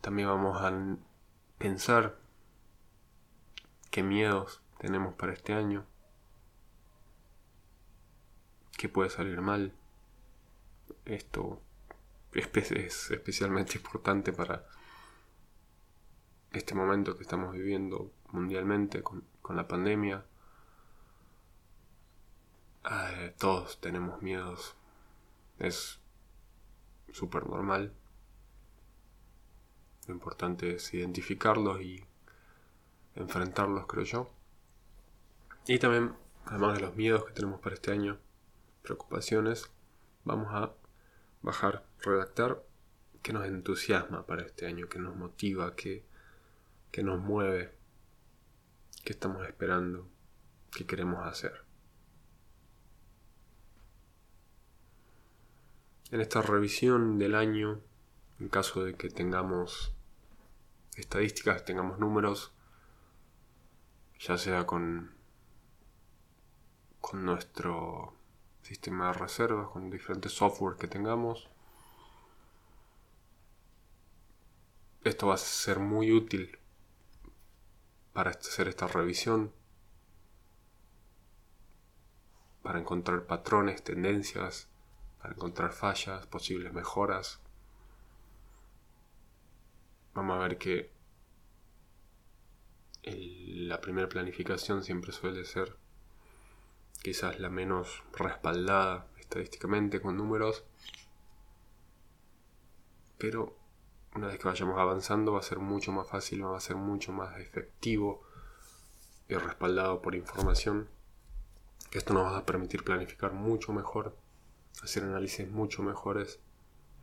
También 0.00 0.28
vamos 0.28 0.60
a 0.60 0.72
pensar 1.58 2.18
qué 3.90 4.02
miedos 4.02 4.62
tenemos 4.78 5.14
para 5.14 5.32
este 5.32 5.52
año, 5.52 5.84
qué 8.76 8.88
puede 8.88 9.10
salir 9.10 9.40
mal. 9.40 9.72
Esto 11.04 11.60
es 12.32 13.10
especialmente 13.10 13.78
importante 13.78 14.32
para 14.32 14.66
este 16.52 16.74
momento 16.74 17.16
que 17.16 17.22
estamos 17.22 17.52
viviendo 17.52 18.12
mundialmente 18.30 19.02
con, 19.02 19.24
la 19.50 19.66
pandemia. 19.66 20.24
Todos 23.38 23.80
tenemos 23.80 24.22
miedos. 24.22 24.74
Es 25.58 26.00
súper 27.12 27.46
normal. 27.46 27.92
Lo 30.06 30.14
importante 30.14 30.76
es 30.76 30.94
identificarlos 30.94 31.80
y 31.82 32.04
enfrentarlos, 33.14 33.86
creo 33.86 34.04
yo. 34.04 34.30
Y 35.66 35.78
también, 35.78 36.14
además 36.46 36.74
de 36.74 36.80
los 36.80 36.96
miedos 36.96 37.24
que 37.24 37.32
tenemos 37.32 37.60
para 37.60 37.74
este 37.74 37.92
año, 37.92 38.18
preocupaciones, 38.82 39.70
vamos 40.24 40.48
a 40.50 40.72
bajar, 41.42 41.84
redactar 42.00 42.64
qué 43.22 43.32
nos 43.32 43.46
entusiasma 43.46 44.24
para 44.24 44.42
este 44.42 44.66
año, 44.66 44.88
qué 44.88 44.98
nos 44.98 45.14
motiva, 45.14 45.76
qué, 45.76 46.04
qué 46.90 47.02
nos 47.02 47.20
mueve, 47.20 47.74
qué 49.04 49.12
estamos 49.12 49.46
esperando, 49.46 50.08
qué 50.72 50.86
queremos 50.86 51.26
hacer. 51.26 51.67
En 56.10 56.22
esta 56.22 56.40
revisión 56.40 57.18
del 57.18 57.34
año, 57.34 57.82
en 58.40 58.48
caso 58.48 58.82
de 58.82 58.94
que 58.94 59.10
tengamos 59.10 59.92
estadísticas, 60.96 61.66
tengamos 61.66 61.98
números, 61.98 62.54
ya 64.18 64.38
sea 64.38 64.66
con, 64.66 65.14
con 67.02 67.26
nuestro 67.26 68.14
sistema 68.62 69.08
de 69.08 69.18
reservas, 69.18 69.68
con 69.68 69.90
diferentes 69.90 70.32
software 70.32 70.78
que 70.78 70.88
tengamos, 70.88 71.50
esto 75.04 75.26
va 75.26 75.34
a 75.34 75.38
ser 75.38 75.78
muy 75.78 76.10
útil 76.10 76.58
para 78.14 78.30
hacer 78.30 78.68
esta 78.68 78.86
revisión, 78.86 79.52
para 82.62 82.78
encontrar 82.78 83.26
patrones, 83.26 83.84
tendencias, 83.84 84.67
para 85.20 85.34
encontrar 85.34 85.72
fallas, 85.72 86.26
posibles 86.26 86.72
mejoras. 86.72 87.40
Vamos 90.14 90.36
a 90.36 90.40
ver 90.40 90.58
que 90.58 90.90
la 93.04 93.80
primera 93.80 94.08
planificación 94.08 94.82
siempre 94.82 95.12
suele 95.12 95.44
ser 95.44 95.76
quizás 97.02 97.38
la 97.38 97.48
menos 97.48 98.02
respaldada 98.12 99.06
estadísticamente 99.18 100.00
con 100.00 100.16
números, 100.16 100.64
pero 103.18 103.56
una 104.14 104.28
vez 104.28 104.38
que 104.38 104.48
vayamos 104.48 104.78
avanzando 104.78 105.32
va 105.32 105.40
a 105.40 105.42
ser 105.42 105.58
mucho 105.58 105.92
más 105.92 106.08
fácil, 106.08 106.44
va 106.44 106.56
a 106.56 106.60
ser 106.60 106.76
mucho 106.76 107.12
más 107.12 107.38
efectivo 107.38 108.22
y 109.28 109.34
respaldado 109.34 110.00
por 110.02 110.14
información. 110.14 110.88
Esto 111.92 112.14
nos 112.14 112.24
va 112.24 112.38
a 112.38 112.46
permitir 112.46 112.82
planificar 112.84 113.32
mucho 113.32 113.72
mejor 113.72 114.16
hacer 114.82 115.04
análisis 115.04 115.48
mucho 115.48 115.82
mejores. 115.82 116.40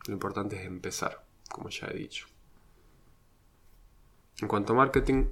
Lo 0.06 0.14
importante 0.14 0.56
es 0.56 0.66
empezar, 0.66 1.24
como 1.50 1.68
ya 1.68 1.88
he 1.88 1.96
dicho. 1.96 2.26
En 4.40 4.48
cuanto 4.48 4.72
a 4.72 4.76
marketing, 4.76 5.26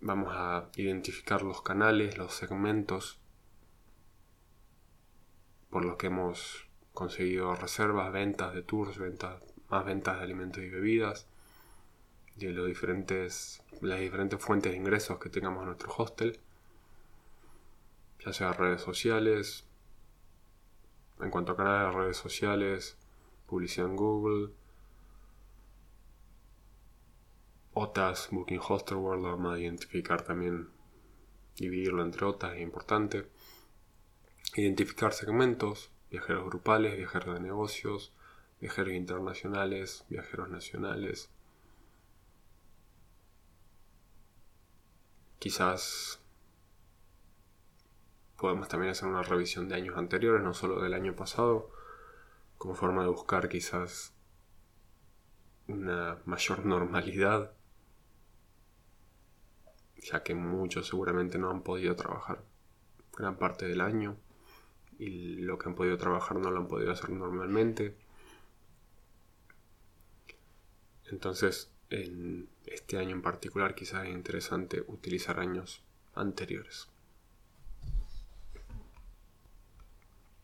vamos 0.00 0.32
a 0.32 0.68
identificar 0.76 1.42
los 1.42 1.62
canales, 1.62 2.18
los 2.18 2.34
segmentos 2.34 3.18
por 5.70 5.84
los 5.84 5.96
que 5.96 6.08
hemos 6.08 6.66
conseguido 6.92 7.54
reservas, 7.54 8.12
ventas 8.12 8.52
de 8.54 8.62
tours, 8.62 8.98
ventas, 8.98 9.42
más 9.68 9.84
ventas 9.84 10.18
de 10.18 10.24
alimentos 10.24 10.62
y 10.62 10.68
bebidas, 10.68 11.26
de 12.36 12.50
los 12.50 12.66
diferentes, 12.66 13.62
las 13.80 14.00
diferentes 14.00 14.42
fuentes 14.42 14.72
de 14.72 14.78
ingresos 14.78 15.18
que 15.18 15.30
tengamos 15.30 15.62
en 15.62 15.66
nuestro 15.66 15.94
hostel, 15.96 16.40
ya 18.24 18.32
sea 18.32 18.52
redes 18.52 18.82
sociales, 18.82 19.64
en 21.22 21.30
cuanto 21.30 21.52
a 21.52 21.56
canales 21.56 21.94
de 21.94 22.00
redes 22.00 22.16
sociales, 22.16 22.96
publicidad 23.46 23.88
en 23.88 23.96
Google, 23.96 24.52
OTAS, 27.74 28.28
Booking 28.30 28.60
Hostel 28.68 28.98
World, 28.98 29.24
vamos 29.24 29.54
a 29.54 29.58
identificar 29.58 30.22
también, 30.22 30.68
dividirlo 31.56 32.02
entre 32.02 32.26
OTAS 32.26 32.54
es 32.54 32.60
importante. 32.60 33.28
Identificar 34.54 35.12
segmentos, 35.12 35.90
viajeros 36.10 36.44
grupales, 36.44 36.96
viajeros 36.96 37.34
de 37.34 37.40
negocios, 37.40 38.12
viajeros 38.60 38.92
internacionales, 38.92 40.04
viajeros 40.08 40.50
nacionales. 40.50 41.30
Quizás 45.38 46.21
Podemos 48.42 48.66
también 48.66 48.90
hacer 48.90 49.08
una 49.08 49.22
revisión 49.22 49.68
de 49.68 49.76
años 49.76 49.96
anteriores, 49.96 50.42
no 50.42 50.52
solo 50.52 50.82
del 50.82 50.94
año 50.94 51.14
pasado, 51.14 51.70
como 52.58 52.74
forma 52.74 53.04
de 53.04 53.08
buscar 53.08 53.48
quizás 53.48 54.16
una 55.68 56.18
mayor 56.24 56.66
normalidad, 56.66 57.52
ya 59.96 60.24
que 60.24 60.34
muchos 60.34 60.88
seguramente 60.88 61.38
no 61.38 61.50
han 61.50 61.62
podido 61.62 61.94
trabajar 61.94 62.42
gran 63.16 63.36
parte 63.36 63.68
del 63.68 63.80
año 63.80 64.16
y 64.98 65.36
lo 65.36 65.56
que 65.56 65.68
han 65.68 65.76
podido 65.76 65.96
trabajar 65.96 66.36
no 66.36 66.50
lo 66.50 66.58
han 66.58 66.66
podido 66.66 66.90
hacer 66.90 67.10
normalmente. 67.10 67.96
Entonces, 71.12 71.72
en 71.90 72.48
este 72.66 72.98
año 72.98 73.14
en 73.14 73.22
particular 73.22 73.76
quizás 73.76 74.04
es 74.06 74.10
interesante 74.10 74.82
utilizar 74.88 75.38
años 75.38 75.84
anteriores. 76.16 76.91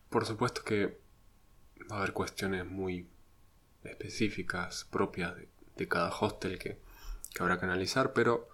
Por 0.09 0.25
supuesto 0.25 0.63
que 0.63 0.99
va 1.91 1.97
a 1.97 1.99
haber 1.99 2.13
cuestiones 2.13 2.65
muy 2.65 3.07
específicas, 3.83 4.87
propias 4.89 5.35
de, 5.75 5.87
cada 5.87 6.09
hostel 6.09 6.57
que, 6.59 6.79
habrá 7.39 7.59
que 7.59 7.65
analizar, 7.65 8.13
pero 8.13 8.49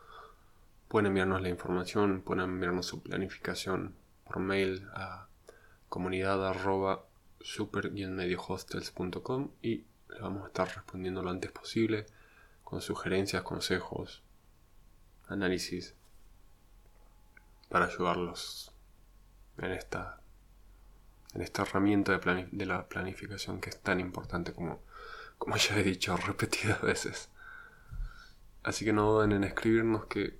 pueden 0.88 1.08
enviarnos 1.08 1.42
la 1.42 1.50
información, 1.50 2.22
pueden 2.22 2.44
enviarnos 2.44 2.86
su 2.86 3.02
planificación 3.02 3.96
por 4.26 4.40
mail 4.40 4.88
a 4.94 5.28
comunidad 5.90 6.56
super-mediohostels.com 7.42 9.52
y 9.62 9.86
le 10.10 10.20
vamos 10.20 10.44
a 10.44 10.48
estar 10.48 10.68
respondiendo 10.68 11.24
lo 11.24 11.32
antes 11.32 11.52
posible 11.52 12.06
con 12.64 12.82
sugerencias, 12.82 13.44
consejos, 13.44 14.24
análisis 15.28 15.96
para 17.70 17.86
ayudarlos 17.86 18.72
en 19.58 19.72
esta 19.72 20.20
en 21.36 21.42
esta 21.42 21.64
herramienta 21.64 22.18
de, 22.18 22.66
la 22.66 22.88
planificación 22.88 23.60
que 23.60 23.70
es 23.70 23.80
tan 23.82 24.00
importante 24.00 24.54
como, 24.54 24.80
como 25.38 25.58
ya 25.58 25.78
he 25.78 25.84
dicho 25.84 26.16
repetidas 26.28 26.82
veces. 26.82 27.30
Así 28.64 28.86
que 28.86 28.94
no 28.94 29.12
duden 29.12 29.34
en 29.34 29.44
escribirnos 29.44 30.06
que 30.06 30.40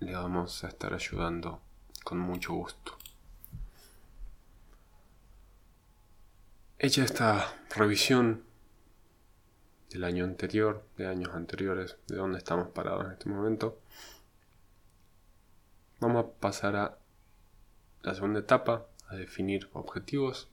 le 0.00 0.14
vamos 0.14 0.64
a 0.64 0.68
estar 0.68 0.92
ayudando 0.92 1.62
con 2.04 2.18
mucho 2.18 2.52
gusto. 2.54 2.98
Hecha 6.78 7.04
esta 7.04 7.54
revisión 7.76 8.42
del 9.90 10.02
año 10.02 10.24
anterior, 10.24 10.84
de 10.96 11.06
años 11.06 11.32
anteriores, 11.34 11.96
de 12.08 12.16
dónde 12.16 12.38
estamos 12.38 12.68
parados 12.68 13.06
en 13.06 13.12
este 13.12 13.28
momento, 13.28 13.78
vamos 16.00 16.24
a 16.24 16.40
pasar 16.40 16.74
a 16.74 16.98
la 18.02 18.14
segunda 18.14 18.40
etapa, 18.40 18.86
definir 19.16 19.68
objetivos. 19.72 20.48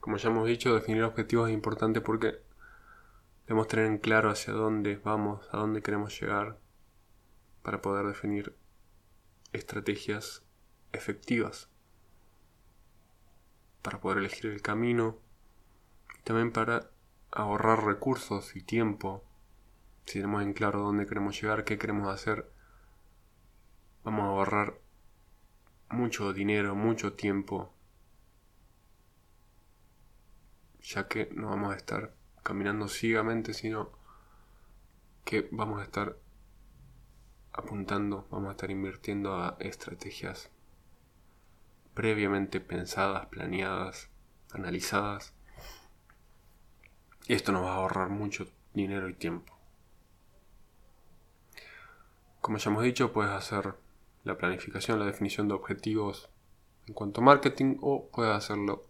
Como 0.00 0.16
ya 0.16 0.30
hemos 0.30 0.46
dicho, 0.46 0.74
definir 0.74 1.02
objetivos 1.04 1.48
es 1.48 1.54
importante 1.54 2.00
porque 2.00 2.40
debemos 3.46 3.68
tener 3.68 3.86
en 3.86 3.98
claro 3.98 4.30
hacia 4.30 4.52
dónde 4.52 4.96
vamos, 4.96 5.46
a 5.52 5.58
dónde 5.58 5.82
queremos 5.82 6.18
llegar, 6.20 6.58
para 7.62 7.80
poder 7.80 8.06
definir 8.06 8.56
estrategias 9.52 10.42
efectivas 10.92 11.68
para 13.82 14.00
poder 14.00 14.18
elegir 14.18 14.46
el 14.46 14.62
camino 14.62 15.18
y 16.18 16.22
también 16.22 16.52
para 16.52 16.90
ahorrar 17.32 17.84
recursos 17.84 18.56
y 18.56 18.62
tiempo. 18.62 19.24
Si 20.06 20.14
tenemos 20.14 20.42
en 20.42 20.52
claro 20.52 20.80
dónde 20.80 21.06
queremos 21.06 21.40
llegar, 21.40 21.64
qué 21.64 21.78
queremos 21.78 22.08
hacer, 22.08 22.50
vamos 24.04 24.22
a 24.22 24.28
ahorrar 24.28 24.78
mucho 25.92 26.32
dinero, 26.32 26.74
mucho 26.74 27.12
tiempo, 27.12 27.72
ya 30.80 31.06
que 31.06 31.28
no 31.34 31.48
vamos 31.48 31.72
a 31.72 31.76
estar 31.76 32.14
caminando 32.42 32.88
ciegamente, 32.88 33.54
sino 33.54 33.92
que 35.24 35.48
vamos 35.52 35.80
a 35.80 35.84
estar 35.84 36.16
apuntando, 37.52 38.26
vamos 38.30 38.48
a 38.48 38.52
estar 38.52 38.70
invirtiendo 38.70 39.36
a 39.36 39.56
estrategias 39.60 40.50
previamente 41.94 42.60
pensadas, 42.60 43.26
planeadas, 43.26 44.08
analizadas. 44.52 45.34
Y 47.28 47.34
esto 47.34 47.52
nos 47.52 47.64
va 47.64 47.72
a 47.72 47.76
ahorrar 47.76 48.08
mucho 48.08 48.46
dinero 48.72 49.08
y 49.08 49.14
tiempo. 49.14 49.56
Como 52.40 52.58
ya 52.58 52.70
hemos 52.70 52.82
dicho, 52.82 53.12
puedes 53.12 53.32
hacer 53.32 53.74
la 54.24 54.38
planificación, 54.38 54.98
la 54.98 55.06
definición 55.06 55.48
de 55.48 55.54
objetivos 55.54 56.30
en 56.86 56.94
cuanto 56.94 57.20
a 57.20 57.24
marketing 57.24 57.76
o 57.80 58.08
puedes 58.10 58.34
hacerlo 58.34 58.86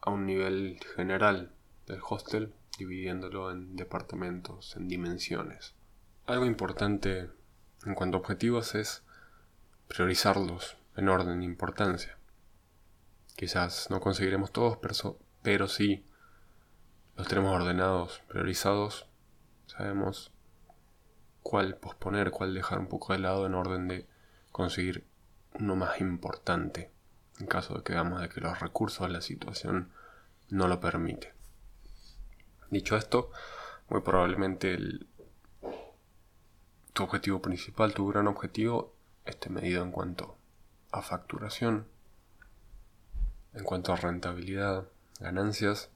a 0.00 0.10
un 0.10 0.26
nivel 0.26 0.80
general 0.96 1.52
del 1.86 2.00
hostel, 2.08 2.54
dividiéndolo 2.78 3.50
en 3.50 3.76
departamentos, 3.76 4.76
en 4.76 4.88
dimensiones. 4.88 5.74
Algo 6.26 6.46
importante 6.46 7.30
en 7.84 7.94
cuanto 7.94 8.16
a 8.16 8.20
objetivos 8.20 8.74
es 8.74 9.02
priorizarlos 9.88 10.78
en 10.96 11.08
orden 11.08 11.40
de 11.40 11.44
importancia. 11.44 12.16
Quizás 13.36 13.90
no 13.90 14.00
conseguiremos 14.00 14.52
todos, 14.52 14.78
pero, 14.78 15.18
pero 15.42 15.68
sí 15.68 16.06
los 17.16 17.28
tenemos 17.28 17.54
ordenados, 17.54 18.22
priorizados, 18.28 19.06
sabemos 19.66 20.32
cuál 21.42 21.76
posponer, 21.76 22.30
cuál 22.30 22.54
dejar 22.54 22.78
un 22.78 22.86
poco 22.86 23.12
de 23.12 23.18
lado 23.18 23.46
en 23.46 23.54
orden 23.54 23.88
de 23.88 24.06
conseguir 24.52 25.06
uno 25.58 25.76
más 25.76 26.00
importante, 26.00 26.90
en 27.38 27.46
caso 27.46 27.74
de 27.74 27.82
que 27.82 27.92
veamos 27.92 28.20
de 28.20 28.28
que 28.28 28.40
los 28.40 28.60
recursos, 28.60 29.10
la 29.10 29.20
situación 29.20 29.90
no 30.48 30.68
lo 30.68 30.80
permite. 30.80 31.32
Dicho 32.70 32.96
esto, 32.96 33.30
muy 33.88 34.00
probablemente 34.00 34.78
tu 36.92 37.04
objetivo 37.04 37.40
principal, 37.40 37.94
tu 37.94 38.06
gran 38.08 38.26
objetivo, 38.26 38.94
esté 39.24 39.50
medido 39.50 39.82
en 39.82 39.90
cuanto 39.90 40.36
a 40.92 41.02
facturación, 41.02 41.86
en 43.54 43.64
cuanto 43.64 43.92
a 43.92 43.96
rentabilidad, 43.96 44.86
ganancias 45.18 45.90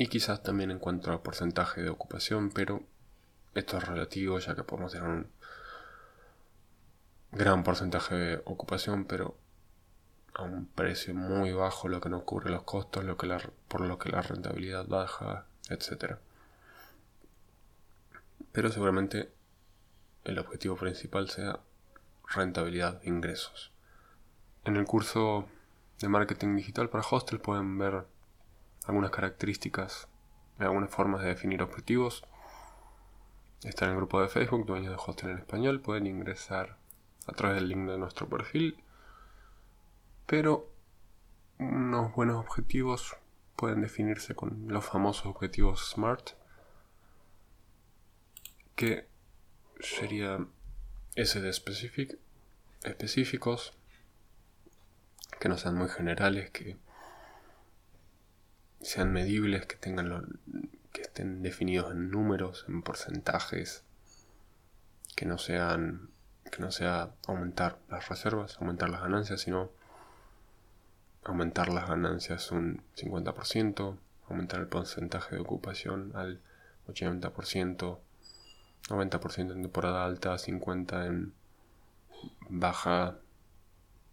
y 0.00 0.06
quizás 0.06 0.42
también 0.42 0.70
en 0.70 0.78
cuanto 0.78 1.12
a 1.12 1.22
porcentaje 1.22 1.82
de 1.82 1.90
ocupación, 1.90 2.48
pero 2.48 2.82
esto 3.54 3.76
es 3.76 3.86
relativo 3.86 4.38
ya 4.38 4.54
que 4.54 4.64
podemos 4.64 4.92
tener 4.92 5.06
un 5.06 5.30
gran 7.32 7.62
porcentaje 7.62 8.14
de 8.14 8.42
ocupación, 8.46 9.04
pero 9.04 9.36
a 10.32 10.42
un 10.44 10.64
precio 10.64 11.14
muy 11.14 11.52
bajo, 11.52 11.88
lo 11.88 12.00
que 12.00 12.08
no 12.08 12.24
cubre 12.24 12.50
los 12.50 12.62
costos, 12.62 13.04
lo 13.04 13.18
que 13.18 13.28
por 13.68 13.82
lo 13.82 13.98
que 13.98 14.08
la 14.08 14.22
rentabilidad 14.22 14.86
baja, 14.86 15.44
etc. 15.68 16.16
Pero 18.52 18.72
seguramente 18.72 19.30
el 20.24 20.38
objetivo 20.38 20.76
principal 20.76 21.28
sea 21.28 21.60
rentabilidad 22.26 23.02
de 23.02 23.10
ingresos. 23.10 23.70
En 24.64 24.76
el 24.76 24.86
curso 24.86 25.46
de 25.98 26.08
marketing 26.08 26.56
digital 26.56 26.88
para 26.88 27.04
hostel 27.06 27.38
pueden 27.38 27.76
ver 27.76 28.06
algunas 28.90 29.10
características, 29.10 30.08
algunas 30.58 30.90
formas 30.90 31.22
de 31.22 31.28
definir 31.28 31.62
objetivos. 31.62 32.24
Está 33.62 33.86
en 33.86 33.92
el 33.92 33.96
grupo 33.96 34.20
de 34.20 34.28
Facebook, 34.28 34.66
dueños 34.66 34.90
de 34.90 35.02
hostel 35.04 35.30
en 35.30 35.38
español, 35.38 35.80
pueden 35.80 36.06
ingresar 36.06 36.76
a 37.26 37.32
través 37.32 37.56
del 37.56 37.68
link 37.68 37.88
de 37.88 37.98
nuestro 37.98 38.28
perfil 38.28 38.84
pero 40.30 40.70
unos 41.58 42.14
buenos 42.14 42.36
objetivos 42.36 43.16
pueden 43.56 43.80
definirse 43.80 44.36
con 44.36 44.68
los 44.68 44.84
famosos 44.84 45.26
objetivos 45.26 45.90
SMART, 45.90 46.34
que 48.76 49.08
serían 49.80 50.52
SD 51.16 51.48
específicos, 51.48 53.72
que 55.40 55.48
no 55.48 55.58
sean 55.58 55.74
muy 55.74 55.88
generales, 55.88 56.52
que 56.52 56.76
sean 58.80 59.12
medibles, 59.12 59.66
que 59.66 59.76
tengan 59.76 60.38
que 60.92 61.02
estén 61.02 61.42
definidos 61.42 61.92
en 61.92 62.10
números, 62.10 62.64
en 62.68 62.82
porcentajes, 62.82 63.84
que 65.16 65.26
no 65.26 65.38
sean 65.38 66.10
que 66.50 66.60
no 66.62 66.72
sea 66.72 67.10
aumentar 67.26 67.78
las 67.88 68.08
reservas, 68.08 68.56
aumentar 68.58 68.90
las 68.90 69.02
ganancias, 69.02 69.40
sino 69.40 69.70
aumentar 71.24 71.68
las 71.68 71.88
ganancias 71.88 72.50
un 72.50 72.82
50%, 72.96 73.96
aumentar 74.28 74.60
el 74.60 74.66
porcentaje 74.66 75.36
de 75.36 75.40
ocupación 75.40 76.12
al 76.14 76.40
80%, 76.88 77.98
90% 78.88 79.52
en 79.52 79.62
temporada 79.62 80.04
alta, 80.04 80.34
50% 80.34 81.06
en 81.06 81.34
baja 82.48 83.18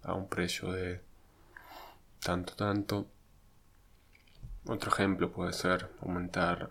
a 0.03 0.13
un 0.13 0.27
precio 0.27 0.71
de 0.71 1.01
tanto 2.19 2.55
tanto. 2.55 3.07
Otro 4.67 4.91
ejemplo 4.91 5.31
puede 5.31 5.53
ser 5.53 5.89
aumentar 6.01 6.69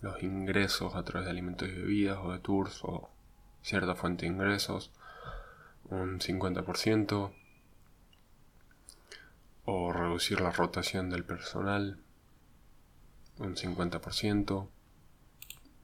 los 0.00 0.22
ingresos 0.22 0.94
a 0.94 1.02
través 1.02 1.24
de 1.24 1.32
alimentos 1.32 1.68
y 1.68 1.72
bebidas 1.72 2.18
o 2.22 2.32
de 2.32 2.38
tours 2.38 2.80
o 2.84 3.10
cierta 3.62 3.96
fuente 3.96 4.26
de 4.26 4.32
ingresos 4.32 4.92
un 5.90 6.20
50%, 6.20 7.32
o 9.64 9.92
reducir 9.92 10.40
la 10.40 10.52
rotación 10.52 11.10
del 11.10 11.24
personal 11.24 11.98
un 13.38 13.54
50% 13.54 14.68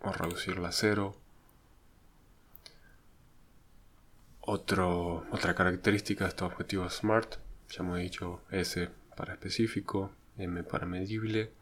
o 0.00 0.12
reducirla 0.12 0.68
a 0.68 0.72
cero. 0.72 1.16
Otro, 4.40 5.26
otra 5.30 5.54
característica 5.54 6.24
de 6.24 6.30
estos 6.30 6.50
objetivos 6.52 6.94
SMART, 6.94 7.36
ya 7.68 7.82
hemos 7.82 7.98
dicho 7.98 8.42
S 8.50 8.90
para 9.16 9.34
específico, 9.34 10.12
M 10.38 10.62
para 10.64 10.86
medible, 10.86 11.52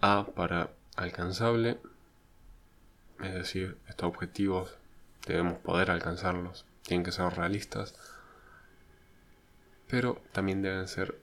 A 0.00 0.26
para 0.34 0.70
alcanzable, 0.96 1.78
es 3.22 3.34
decir, 3.34 3.78
estos 3.88 4.08
objetivos 4.08 4.76
debemos 5.26 5.58
poder 5.58 5.90
alcanzarlos, 5.90 6.66
tienen 6.82 7.04
que 7.04 7.12
ser 7.12 7.32
realistas 7.34 7.94
pero 9.88 10.20
también 10.32 10.62
deben 10.62 10.88
ser 10.88 11.20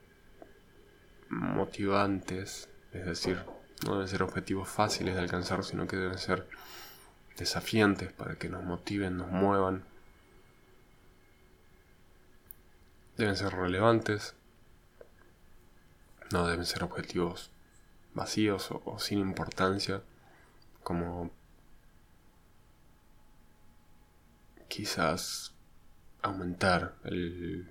motivantes, 1.28 2.68
es 2.92 3.04
decir, 3.04 3.44
no 3.84 3.94
deben 3.94 4.08
ser 4.08 4.22
objetivos 4.22 4.68
fáciles 4.68 5.14
de 5.14 5.20
alcanzar, 5.20 5.64
sino 5.64 5.86
que 5.86 5.96
deben 5.96 6.18
ser 6.18 6.48
desafiantes 7.36 8.12
para 8.12 8.36
que 8.36 8.48
nos 8.48 8.64
motiven, 8.64 9.16
nos 9.16 9.28
muevan. 9.28 9.84
Deben 13.16 13.36
ser 13.36 13.52
relevantes, 13.52 14.34
no 16.32 16.46
deben 16.46 16.66
ser 16.66 16.84
objetivos 16.84 17.50
vacíos 18.14 18.70
o, 18.70 18.98
sin 18.98 19.18
importancia, 19.18 20.02
como 20.82 21.30
quizás 24.68 25.54
aumentar 26.22 26.96
el 27.04 27.70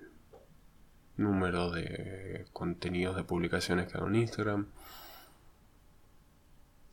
número 1.17 1.71
de 1.71 2.45
contenidos 2.54 3.15
de 3.15 3.24
publicaciones 3.24 3.88
que 3.88 3.97
hago 3.97 4.08
en 4.08 4.15
Instagram. 4.15 4.67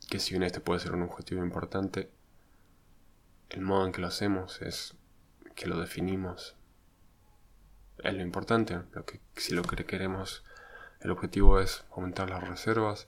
Que 0.09 0.19
si 0.19 0.31
bien 0.31 0.43
este 0.43 0.59
puede 0.59 0.79
ser 0.79 0.93
un 0.93 1.03
objetivo 1.03 1.43
importante, 1.43 2.09
el 3.49 3.61
modo 3.61 3.85
en 3.85 3.91
que 3.91 4.01
lo 4.01 4.07
hacemos 4.07 4.61
es 4.61 4.95
que 5.55 5.67
lo 5.67 5.79
definimos. 5.79 6.55
Es 7.99 8.13
lo 8.13 8.21
importante. 8.21 8.81
Lo 8.93 9.05
que, 9.05 9.19
si 9.35 9.53
lo 9.53 9.63
que 9.63 9.85
queremos, 9.85 10.43
el 11.01 11.11
objetivo 11.11 11.59
es 11.59 11.85
aumentar 11.91 12.29
las 12.29 12.47
reservas. 12.47 13.07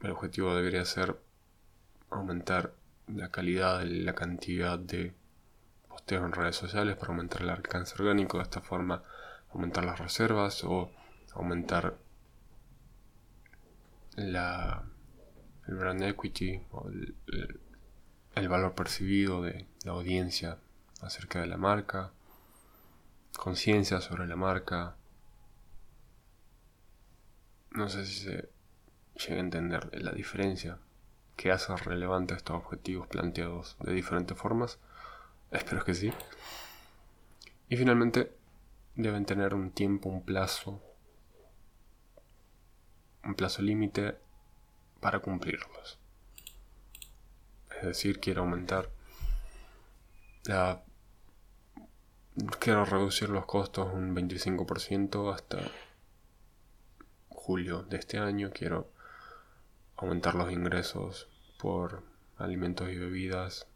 El 0.00 0.10
objetivo 0.10 0.54
debería 0.54 0.84
ser 0.84 1.20
aumentar 2.10 2.74
la 3.08 3.30
calidad, 3.30 3.82
la 3.82 4.14
cantidad 4.14 4.78
de 4.78 5.14
posteos 5.88 6.24
en 6.24 6.32
redes 6.32 6.56
sociales 6.56 6.96
para 6.96 7.12
aumentar 7.12 7.42
el 7.42 7.50
alcance 7.50 7.94
orgánico. 7.98 8.38
De 8.38 8.44
esta 8.44 8.60
forma 8.60 9.02
aumentar 9.52 9.84
las 9.84 9.98
reservas 9.98 10.64
o 10.64 10.90
aumentar 11.34 11.98
la, 14.16 14.84
el 15.66 15.74
brand 15.74 16.02
equity 16.02 16.62
o 16.70 16.88
el, 16.88 18.48
valor 18.48 18.74
percibido 18.74 19.42
de 19.42 19.66
la 19.84 19.92
audiencia 19.92 20.58
acerca 21.00 21.40
de 21.40 21.46
la 21.46 21.56
marca, 21.56 22.12
conciencia 23.36 24.00
sobre 24.00 24.26
la 24.26 24.36
marca. 24.36 24.96
No 27.74 27.88
sé 27.88 28.04
si 28.04 28.14
se 28.24 28.48
llega 29.16 29.36
a 29.36 29.40
entender 29.40 29.90
la 30.02 30.12
diferencia 30.12 30.78
que 31.36 31.50
hace 31.50 31.74
relevante 31.76 32.34
estos 32.34 32.56
objetivos 32.56 33.06
planteados 33.08 33.76
de 33.80 33.92
diferentes 33.94 34.36
formas. 34.36 34.78
Espero 35.50 35.84
que 35.84 35.94
sí. 35.94 36.12
Y 37.68 37.76
finalmente, 37.76 38.36
deben 38.94 39.24
tener 39.24 39.54
un 39.54 39.70
tiempo, 39.70 40.10
un 40.10 40.22
plazo, 40.22 40.82
un 43.24 43.34
plazo 43.34 43.62
límite 43.62 44.18
para 45.00 45.20
cumplirlos. 45.20 45.98
Es 47.80 47.86
decir, 47.86 48.20
quiero 48.20 48.42
aumentar 48.42 48.90
la... 50.44 50.82
Quiero 52.58 52.84
reducir 52.84 53.28
los 53.28 53.44
costos 53.44 53.92
un 53.92 54.14
25% 54.14 55.34
hasta 55.34 55.58
julio 57.42 57.82
de 57.82 57.96
este 57.96 58.18
año. 58.18 58.50
Quiero 58.54 58.88
aumentar 59.96 60.36
los 60.36 60.52
ingresos 60.52 61.28
por 61.58 62.04
alimentos 62.38 62.88
y 62.88 62.96
bebidas 62.96 63.66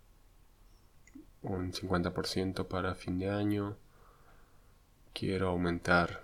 un 1.43 1.73
50% 1.73 2.69
para 2.69 2.95
fin 2.95 3.19
de 3.19 3.29
año. 3.29 3.77
Quiero 5.13 5.49
aumentar 5.49 6.23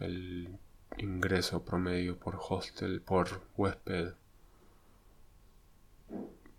el 0.00 0.58
ingreso 0.96 1.62
promedio 1.62 2.18
por 2.18 2.38
hostel, 2.48 3.02
por 3.02 3.42
huésped 3.56 4.14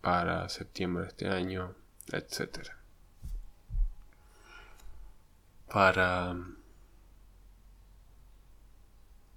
para 0.01 0.47
septiembre 0.47 1.03
de 1.03 1.09
este 1.09 1.27
año, 1.27 1.73
etc. 2.11 2.69
Para, 5.67 6.35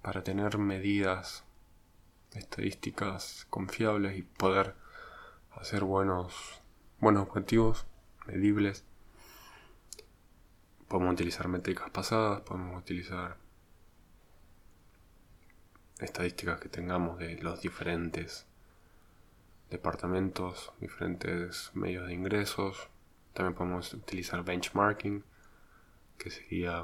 para 0.03 0.21
tener 0.21 0.57
medidas 0.57 1.45
estadísticas 2.33 3.47
confiables 3.49 4.17
y 4.17 4.23
poder 4.23 4.75
hacer 5.51 5.85
buenos, 5.85 6.61
buenos 6.99 7.25
objetivos 7.25 7.87
medibles. 8.27 8.83
Podemos 10.89 11.13
utilizar 11.13 11.47
métricas 11.47 11.89
pasadas, 11.89 12.41
podemos 12.41 12.77
utilizar 12.81 13.37
estadísticas 15.99 16.59
que 16.59 16.67
tengamos 16.67 17.17
de 17.17 17.41
los 17.41 17.61
diferentes 17.61 18.45
departamentos, 19.69 20.73
diferentes 20.81 21.71
medios 21.75 22.07
de 22.07 22.13
ingresos. 22.13 22.89
También 23.31 23.55
podemos 23.55 23.93
utilizar 23.93 24.43
benchmarking, 24.43 25.23
que 26.17 26.29
sería 26.29 26.83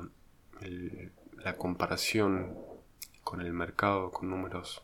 la 1.43 1.57
comparación 1.57 2.68
con 3.29 3.41
el 3.41 3.53
mercado, 3.53 4.09
con 4.09 4.27
números 4.27 4.81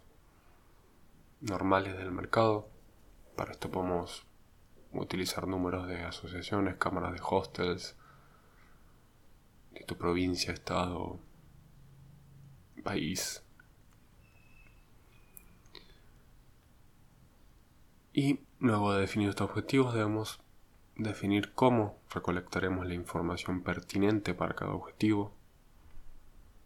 normales 1.42 1.98
del 1.98 2.12
mercado. 2.12 2.70
Para 3.36 3.54
esto 3.54 3.72
podemos 3.72 4.28
utilizar 4.94 5.48
números 5.48 5.88
de 5.88 6.04
asociaciones, 6.04 6.76
cámaras 6.76 7.14
de 7.14 7.22
hostels, 7.28 7.96
de 9.72 9.84
tu 9.84 9.98
provincia, 9.98 10.54
estado, 10.54 11.18
país. 12.84 13.44
Y 18.14 18.42
luego 18.60 18.94
de 18.94 19.02
definir 19.02 19.30
estos 19.30 19.50
objetivos 19.50 19.92
debemos 19.96 20.40
definir 20.98 21.52
cómo 21.54 21.98
recolectaremos 22.12 22.86
la 22.86 22.94
información 22.94 23.64
pertinente 23.64 24.36
para 24.36 24.54
cada 24.54 24.74
objetivo. 24.74 25.34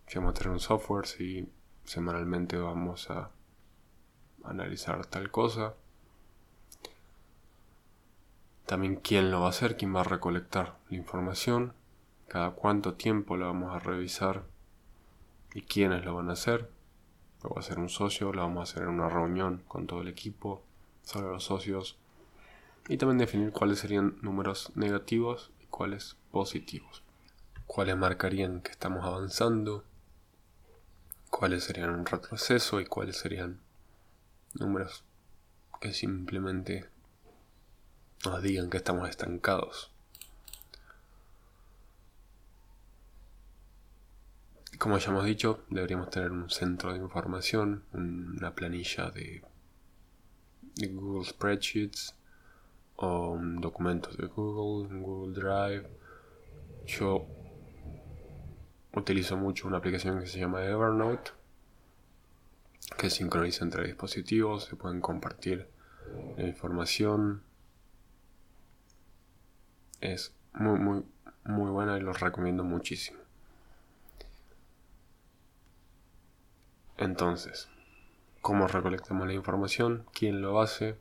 Si 0.08 0.18
vamos 0.18 0.32
a 0.32 0.34
tener 0.34 0.52
un 0.52 0.60
software, 0.60 1.08
si 1.08 1.48
semanalmente 1.90 2.56
vamos 2.56 3.10
a 3.10 3.32
analizar 4.44 5.08
tal 5.08 5.32
cosa. 5.32 5.74
También 8.68 8.98
quién 8.98 9.32
lo 9.32 9.40
va 9.40 9.48
a 9.48 9.50
hacer, 9.50 9.76
quién 9.76 9.96
va 9.96 10.02
a 10.02 10.04
recolectar 10.04 10.78
la 10.92 10.98
información, 10.98 11.74
cada 12.28 12.52
cuánto 12.52 12.94
tiempo 12.94 13.38
la 13.38 13.48
vamos 13.48 13.76
a 13.76 13.80
revisar 13.80 14.44
y 15.56 15.64
quiénes 15.64 16.06
lo 16.06 16.14
van 16.14 16.30
a 16.30 16.34
hacer. 16.34 16.70
Lo 17.42 17.50
va 17.50 17.56
a 17.56 17.60
hacer 17.62 17.80
un 17.80 17.90
socio, 17.90 18.34
lo 18.34 18.44
vamos 18.44 18.60
a 18.60 18.72
hacer 18.72 18.84
en 18.84 18.90
una 18.90 19.10
reunión 19.10 19.64
con 19.68 19.88
todo 19.88 20.02
el 20.02 20.10
equipo, 20.10 20.62
solo 21.02 21.32
los 21.32 21.46
socios. 21.46 21.98
Y 22.88 22.98
también 22.98 23.18
definir 23.18 23.52
cuáles 23.52 23.80
serían 23.80 24.20
números 24.22 24.72
negativos 24.76 25.50
y 25.60 25.66
cuáles 25.66 26.18
positivos. 26.30 27.02
Cuáles 27.66 27.98
marcarían 27.98 28.62
que 28.62 28.70
estamos 28.70 29.04
avanzando, 29.04 29.86
cuáles 31.30 31.64
serían 31.64 31.92
un 31.92 32.06
retroceso 32.06 32.80
y 32.82 32.86
cuáles 32.86 33.18
serían 33.18 33.60
números 34.54 35.04
que 35.80 35.94
simplemente 35.94 36.90
nos 38.26 38.42
digan 38.44 38.70
que 38.70 38.78
estamos 38.78 39.10
estancados. 39.10 39.92
Como 44.78 44.98
ya 44.98 45.10
hemos 45.12 45.26
dicho, 45.26 45.64
deberíamos 45.70 46.10
tener 46.10 46.32
un 46.32 46.50
centro 46.50 46.94
de 46.94 47.00
información, 47.00 47.84
una 47.94 48.56
planilla 48.56 49.12
de, 49.12 49.44
Google 50.78 51.26
Spreadsheets 51.26 52.16
o 52.96 53.38
documentos 53.60 54.16
de 54.16 54.28
Google, 54.28 55.00
Google 55.00 55.34
Drive. 55.34 55.90
Yo 56.86 57.28
utilizo 58.94 59.38
mucho 59.38 59.68
una 59.68 59.78
aplicación 59.78 60.20
que 60.20 60.28
se 60.28 60.40
llama 60.40 60.64
Evernote 60.64 61.32
que 62.98 63.10
sincroniza 63.10 63.64
entre 63.64 63.86
dispositivos, 63.86 64.66
se 64.66 64.76
pueden 64.76 65.02
compartir 65.02 65.70
la 66.38 66.44
información. 66.44 67.44
Es 70.02 70.34
muy, 70.54 70.80
muy, 70.80 71.06
muy 71.46 71.72
buena 71.72 71.98
y 71.98 72.02
los 72.02 72.20
recomiendo 72.20 72.64
muchísimo. 72.64 73.20
Entonces, 76.98 77.70
¿cómo 78.42 78.68
recolectamos 78.68 79.28
la 79.28 79.34
información? 79.34 80.06
¿Quién 80.14 80.42
lo 80.42 80.62
hace? 80.62 80.98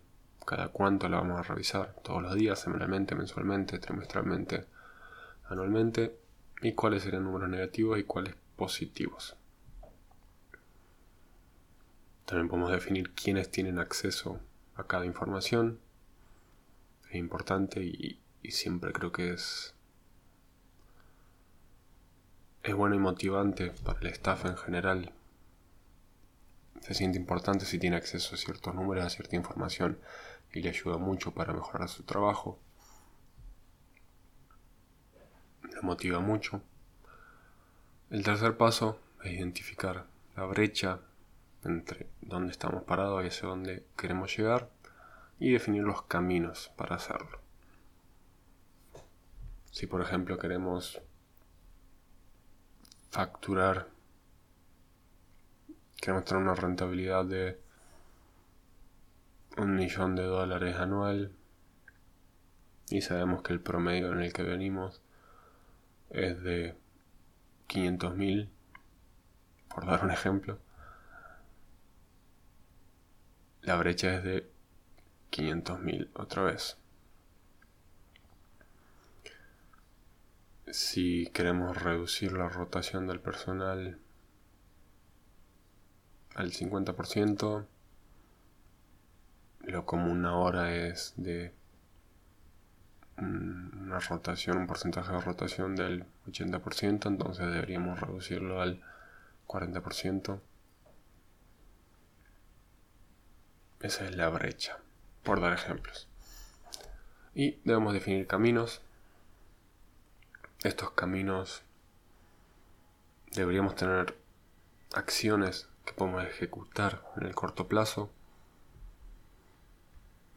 ¿Cada 0.47 0.69
cuánto 0.69 1.09
la 1.09 1.19
vamos 1.19 1.41
a 1.41 1.43
revisar? 1.43 1.95
¿Todos 2.03 2.23
los 2.23 2.35
días, 2.35 2.61
semanalmente, 2.61 3.15
mensualmente, 3.15 3.79
trimestralmente, 3.79 4.67
anualmente? 5.49 6.17
¿Y 6.61 6.73
cuáles 6.73 7.05
serían 7.05 7.25
números 7.25 7.49
negativos 7.49 7.99
y 7.99 8.05
cuáles 8.05 8.35
positivos? 8.57 9.37
También 12.25 12.49
podemos 12.49 12.73
definir 12.73 13.13
quiénes 13.15 13.51
tienen 13.51 13.79
acceso 13.79 14.41
a 14.75 14.85
cada 14.85 15.07
información. 15.07 15.79
Es 17.09 17.15
importante 17.15 17.83
y, 17.83 18.21
siempre 18.51 18.93
creo 18.93 19.13
que 19.13 19.33
es, 19.33 19.75
es 22.63 22.75
bueno 22.75 22.95
y 22.95 22.99
motivante 22.99 23.71
para 23.85 24.01
el 24.01 24.09
staff 24.09 24.45
en 24.47 24.57
general. 24.57 25.13
Se 26.81 26.95
siente 26.95 27.19
importante 27.19 27.67
si 27.67 27.79
tiene 27.79 27.97
acceso 27.97 28.35
a 28.35 28.39
ciertos 28.39 28.75
números, 28.75 29.05
a 29.05 29.11
cierta 29.11 29.37
información 29.37 29.99
y 30.53 30.61
le 30.61 30.71
ayuda 30.71 30.97
mucho 30.99 31.33
para 31.33 31.53
mejorar 31.53 31.89
su 31.89 32.03
trabajo. 32.03 32.59
Le 35.75 35.81
motiva 35.83 36.21
mucho. 36.21 36.63
El 38.11 38.25
tercer 38.25 38.57
paso 38.57 39.01
es 39.23 39.33
identificar 39.33 40.07
la 40.37 40.45
brecha 40.45 41.01
entre 41.65 42.07
dónde 42.21 42.53
estamos 42.53 42.85
parados 42.85 43.25
y 43.25 43.29
hacia 43.29 43.49
dónde 43.49 43.85
queremos 43.97 44.37
llegar 44.37 44.71
y 45.39 45.53
definir 45.53 45.83
los 45.83 46.03
caminos 46.03 46.73
para 46.77 46.97
hacerlo. 46.97 47.41
Si 49.71 49.87
por 49.87 50.01
ejemplo 50.01 50.39
queremos 50.39 51.01
facturar, 53.11 53.89
queremos 56.01 56.25
tener 56.25 56.43
una 56.43 56.55
rentabilidad 56.55 57.25
de 57.25 57.61
un 59.57 59.75
millón 59.75 60.15
de 60.15 60.23
dólares 60.23 60.77
anual 60.77 61.33
y 62.91 63.01
sabemos 63.03 63.43
que 63.43 63.53
el 63.53 63.61
promedio 63.61 64.13
en 64.13 64.21
el 64.21 64.33
que 64.33 64.43
venimos 64.43 65.03
es 66.11 66.43
de 66.43 66.77
500 67.67 68.17
mil, 68.17 68.51
por 69.69 69.87
dar 69.87 70.05
un 70.05 70.11
ejemplo, 70.11 70.59
la 73.63 73.77
brecha 73.77 74.15
es 74.15 74.25
de 74.25 74.51
500.000 75.31 76.09
otra 76.15 76.43
vez. 76.45 76.79
Si 80.71 81.27
queremos 81.35 81.77
reducir 81.77 82.33
la 82.33 82.49
rotación 82.49 83.07
del 83.07 83.21
personal 83.21 83.99
al 86.35 86.51
50%, 86.51 87.67
lo 89.65 89.85
común 89.85 90.25
ahora 90.25 90.75
es 90.75 91.13
de 91.17 91.53
una 93.21 93.99
rotación, 94.01 94.59
un 94.59 94.67
porcentaje 94.67 95.13
de 95.13 95.21
rotación 95.21 95.75
del 95.77 96.05
80%, 96.27 97.07
entonces 97.07 97.47
deberíamos 97.47 98.01
reducirlo 98.01 98.61
al 98.61 98.83
40%. 99.47 100.41
Esa 103.81 104.05
es 104.05 104.17
la 104.17 104.29
brecha, 104.29 104.79
por 105.23 105.41
dar 105.41 105.53
ejemplos. 105.53 106.09
Y 107.35 107.61
debemos 107.65 107.93
definir 107.93 108.27
caminos. 108.27 108.83
Estos 110.65 110.91
caminos 110.91 111.63
deberíamos 113.33 113.77
tener 113.77 114.17
acciones 114.95 115.69
que 115.85 115.93
podemos 115.93 116.25
ejecutar 116.25 117.05
en 117.17 117.27
el 117.27 117.35
corto 117.35 117.69
plazo. 117.69 118.11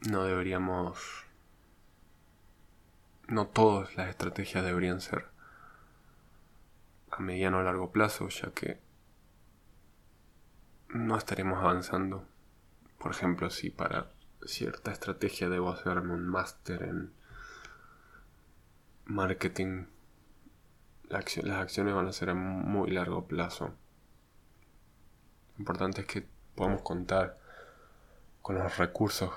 No 0.08 0.24
deberíamos... 0.24 1.24
No 3.32 3.46
todas 3.46 3.96
las 3.96 4.10
estrategias 4.10 4.62
deberían 4.62 5.00
ser 5.00 5.24
a 7.10 7.22
mediano 7.22 7.60
o 7.60 7.62
largo 7.62 7.90
plazo, 7.90 8.28
ya 8.28 8.50
que 8.50 8.78
no 10.90 11.16
estaremos 11.16 11.58
avanzando. 11.58 12.26
Por 12.98 13.12
ejemplo, 13.12 13.48
si 13.48 13.70
para 13.70 14.10
cierta 14.44 14.92
estrategia 14.92 15.48
debo 15.48 15.70
hacerme 15.70 16.12
un 16.12 16.28
máster 16.28 16.82
en 16.82 17.14
marketing, 19.06 19.86
las 21.08 21.56
acciones 21.56 21.94
van 21.94 22.08
a 22.08 22.12
ser 22.12 22.28
a 22.28 22.34
muy 22.34 22.90
largo 22.90 23.26
plazo. 23.26 23.68
Lo 25.54 25.60
importante 25.60 26.02
es 26.02 26.06
que 26.06 26.26
podamos 26.54 26.82
contar 26.82 27.38
con 28.42 28.56
los 28.56 28.76
recursos, 28.76 29.32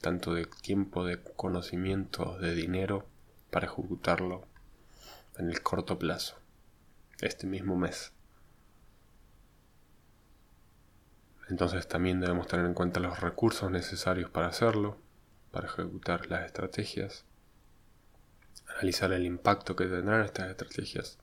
tanto 0.00 0.34
de 0.34 0.46
tiempo, 0.46 1.04
de 1.04 1.22
conocimiento, 1.22 2.38
de 2.38 2.54
dinero, 2.54 3.06
para 3.50 3.66
ejecutarlo 3.66 4.46
en 5.38 5.50
el 5.50 5.62
corto 5.62 5.98
plazo, 5.98 6.38
este 7.20 7.46
mismo 7.46 7.76
mes. 7.76 8.12
Entonces 11.48 11.86
también 11.86 12.20
debemos 12.20 12.48
tener 12.48 12.66
en 12.66 12.74
cuenta 12.74 13.00
los 13.00 13.20
recursos 13.20 13.70
necesarios 13.70 14.30
para 14.30 14.48
hacerlo, 14.48 14.98
para 15.52 15.68
ejecutar 15.68 16.26
las 16.28 16.44
estrategias, 16.44 17.24
analizar 18.66 19.12
el 19.12 19.24
impacto 19.24 19.76
que 19.76 19.86
tendrán 19.86 20.24
estas 20.24 20.50
estrategias. 20.50 21.18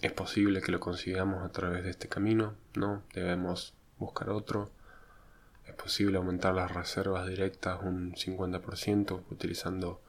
¿Es 0.00 0.12
posible 0.12 0.62
que 0.62 0.72
lo 0.72 0.80
consigamos 0.80 1.44
a 1.44 1.52
través 1.52 1.84
de 1.84 1.90
este 1.90 2.08
camino? 2.08 2.56
No, 2.74 3.04
debemos 3.14 3.74
buscar 3.98 4.30
otro. 4.30 4.72
¿Es 5.72 5.78
posible 5.78 6.18
aumentar 6.18 6.54
las 6.54 6.70
reservas 6.70 7.26
directas 7.26 7.80
un 7.82 8.12
50% 8.12 9.24
utilizando 9.30 10.02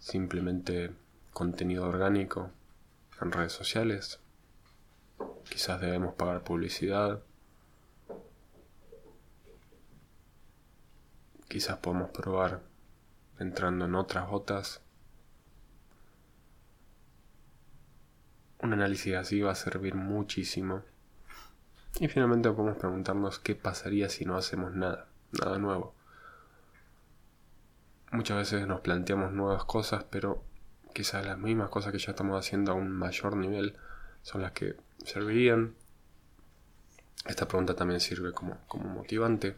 simplemente 0.00 0.96
contenido 1.32 1.86
orgánico 1.86 2.50
en 3.22 3.30
redes 3.30 3.52
sociales? 3.52 4.18
Quizás 5.48 5.80
debemos 5.80 6.14
pagar 6.14 6.42
publicidad. 6.42 7.22
Quizás 11.46 11.78
podemos 11.78 12.10
probar 12.10 12.62
entrando 13.38 13.84
en 13.84 13.94
otras 13.94 14.28
botas. 14.28 14.82
Un 18.58 18.72
análisis 18.72 19.14
así 19.14 19.40
va 19.40 19.52
a 19.52 19.54
servir 19.54 19.94
muchísimo. 19.94 20.82
Y 21.98 22.08
finalmente 22.08 22.50
podemos 22.50 22.76
preguntarnos 22.76 23.38
qué 23.38 23.54
pasaría 23.54 24.10
si 24.10 24.26
no 24.26 24.36
hacemos 24.36 24.74
nada, 24.74 25.06
nada 25.32 25.58
nuevo. 25.58 25.94
Muchas 28.12 28.36
veces 28.36 28.66
nos 28.66 28.80
planteamos 28.80 29.32
nuevas 29.32 29.64
cosas, 29.64 30.04
pero 30.04 30.44
quizás 30.92 31.24
las 31.24 31.38
mismas 31.38 31.70
cosas 31.70 31.92
que 31.92 31.98
ya 31.98 32.10
estamos 32.10 32.38
haciendo 32.38 32.72
a 32.72 32.74
un 32.74 32.90
mayor 32.90 33.36
nivel 33.36 33.76
son 34.20 34.42
las 34.42 34.52
que 34.52 34.76
servirían. 35.04 35.74
Esta 37.24 37.48
pregunta 37.48 37.74
también 37.74 38.00
sirve 38.00 38.32
como, 38.32 38.58
como 38.68 38.88
motivante, 38.90 39.56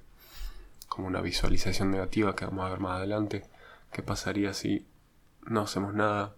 como 0.88 1.09
una 1.09 1.20
visualización 1.20 1.90
negativa 1.90 2.37
que 2.37 2.44
vamos 2.44 2.66
a 2.66 2.70
ver 2.70 2.79
más 2.79 2.98
adelante. 2.98 3.46
¿Qué 3.90 4.03
pasaría 4.05 4.55
si 4.55 4.87
no 5.42 5.62
hacemos 5.62 5.92
nada? 5.92 6.37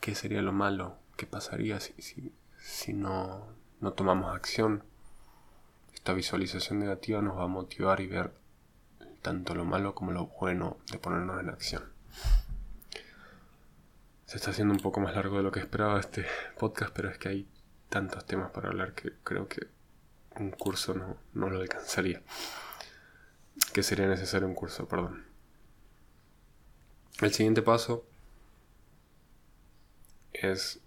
¿Qué 0.00 0.16
sería 0.16 0.42
lo 0.42 0.52
malo? 0.52 0.98
¿Qué 1.16 1.26
pasaría 1.26 1.78
si, 1.78 1.92
si, 2.02 2.32
si 2.58 2.94
no, 2.94 3.59
no 3.80 3.92
tomamos 3.92 4.34
acción? 4.34 4.84
Esta 5.94 6.12
visualización 6.12 6.78
negativa 6.78 7.20
nos 7.20 7.36
va 7.36 7.44
a 7.44 7.48
motivar 7.48 8.00
y 8.00 8.06
ver 8.06 8.32
tanto 9.22 9.54
lo 9.54 9.64
malo 9.64 9.94
como 9.94 10.12
lo 10.12 10.26
bueno 10.26 10.78
de 10.90 10.98
ponernos 10.98 11.40
en 11.40 11.50
acción. 11.50 11.84
Se 14.26 14.36
está 14.36 14.50
haciendo 14.50 14.74
un 14.74 14.80
poco 14.80 15.00
más 15.00 15.14
largo 15.14 15.36
de 15.36 15.42
lo 15.42 15.50
que 15.50 15.60
esperaba 15.60 15.98
este 15.98 16.24
podcast, 16.58 16.94
pero 16.94 17.10
es 17.10 17.18
que 17.18 17.28
hay 17.28 17.48
tantos 17.88 18.24
temas 18.24 18.50
para 18.50 18.68
hablar 18.68 18.94
que 18.94 19.12
creo 19.24 19.48
que 19.48 19.66
un 20.36 20.50
curso 20.52 20.94
no, 20.94 21.16
no 21.34 21.50
lo 21.50 21.60
alcanzaría. 21.60 22.22
Que 23.72 23.82
sería 23.82 24.06
necesario 24.06 24.46
un 24.46 24.54
curso, 24.54 24.86
perdón. 24.86 25.26
El 27.20 27.34
siguiente 27.34 27.60
paso 27.60 28.06
es, 30.32 30.80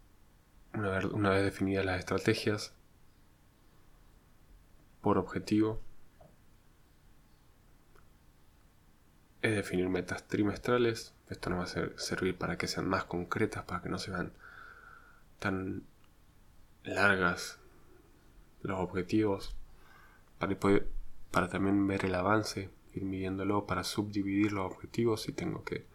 una 0.73 0.89
vez, 0.89 1.05
una 1.05 1.29
vez 1.29 1.43
definidas 1.43 1.85
las 1.85 1.99
estrategias, 1.99 2.73
por 5.03 5.17
objetivo, 5.17 5.81
es 9.41 9.53
definir 9.53 9.89
metas 9.89 10.25
trimestrales. 10.27 11.13
Esto 11.29 11.49
nos 11.49 11.59
va 11.59 11.83
a 11.83 11.99
servir 11.99 12.37
para 12.37 12.57
que 12.57 12.67
sean 12.67 12.87
más 12.87 13.03
concretas, 13.03 13.65
para 13.65 13.81
que 13.81 13.89
no 13.89 13.99
se 13.99 14.11
vean 14.11 14.31
tan 15.39 15.83
largas 16.83 17.59
los 18.61 18.79
objetivos, 18.79 19.57
para, 20.39 20.57
para 21.31 21.49
también 21.49 21.85
ver 21.85 22.05
el 22.05 22.15
avance, 22.15 22.69
ir 22.93 23.03
midiéndolo, 23.03 23.67
para 23.67 23.83
subdividir 23.83 24.53
los 24.53 24.71
objetivos 24.71 25.23
si 25.23 25.33
tengo 25.33 25.65
que 25.65 25.85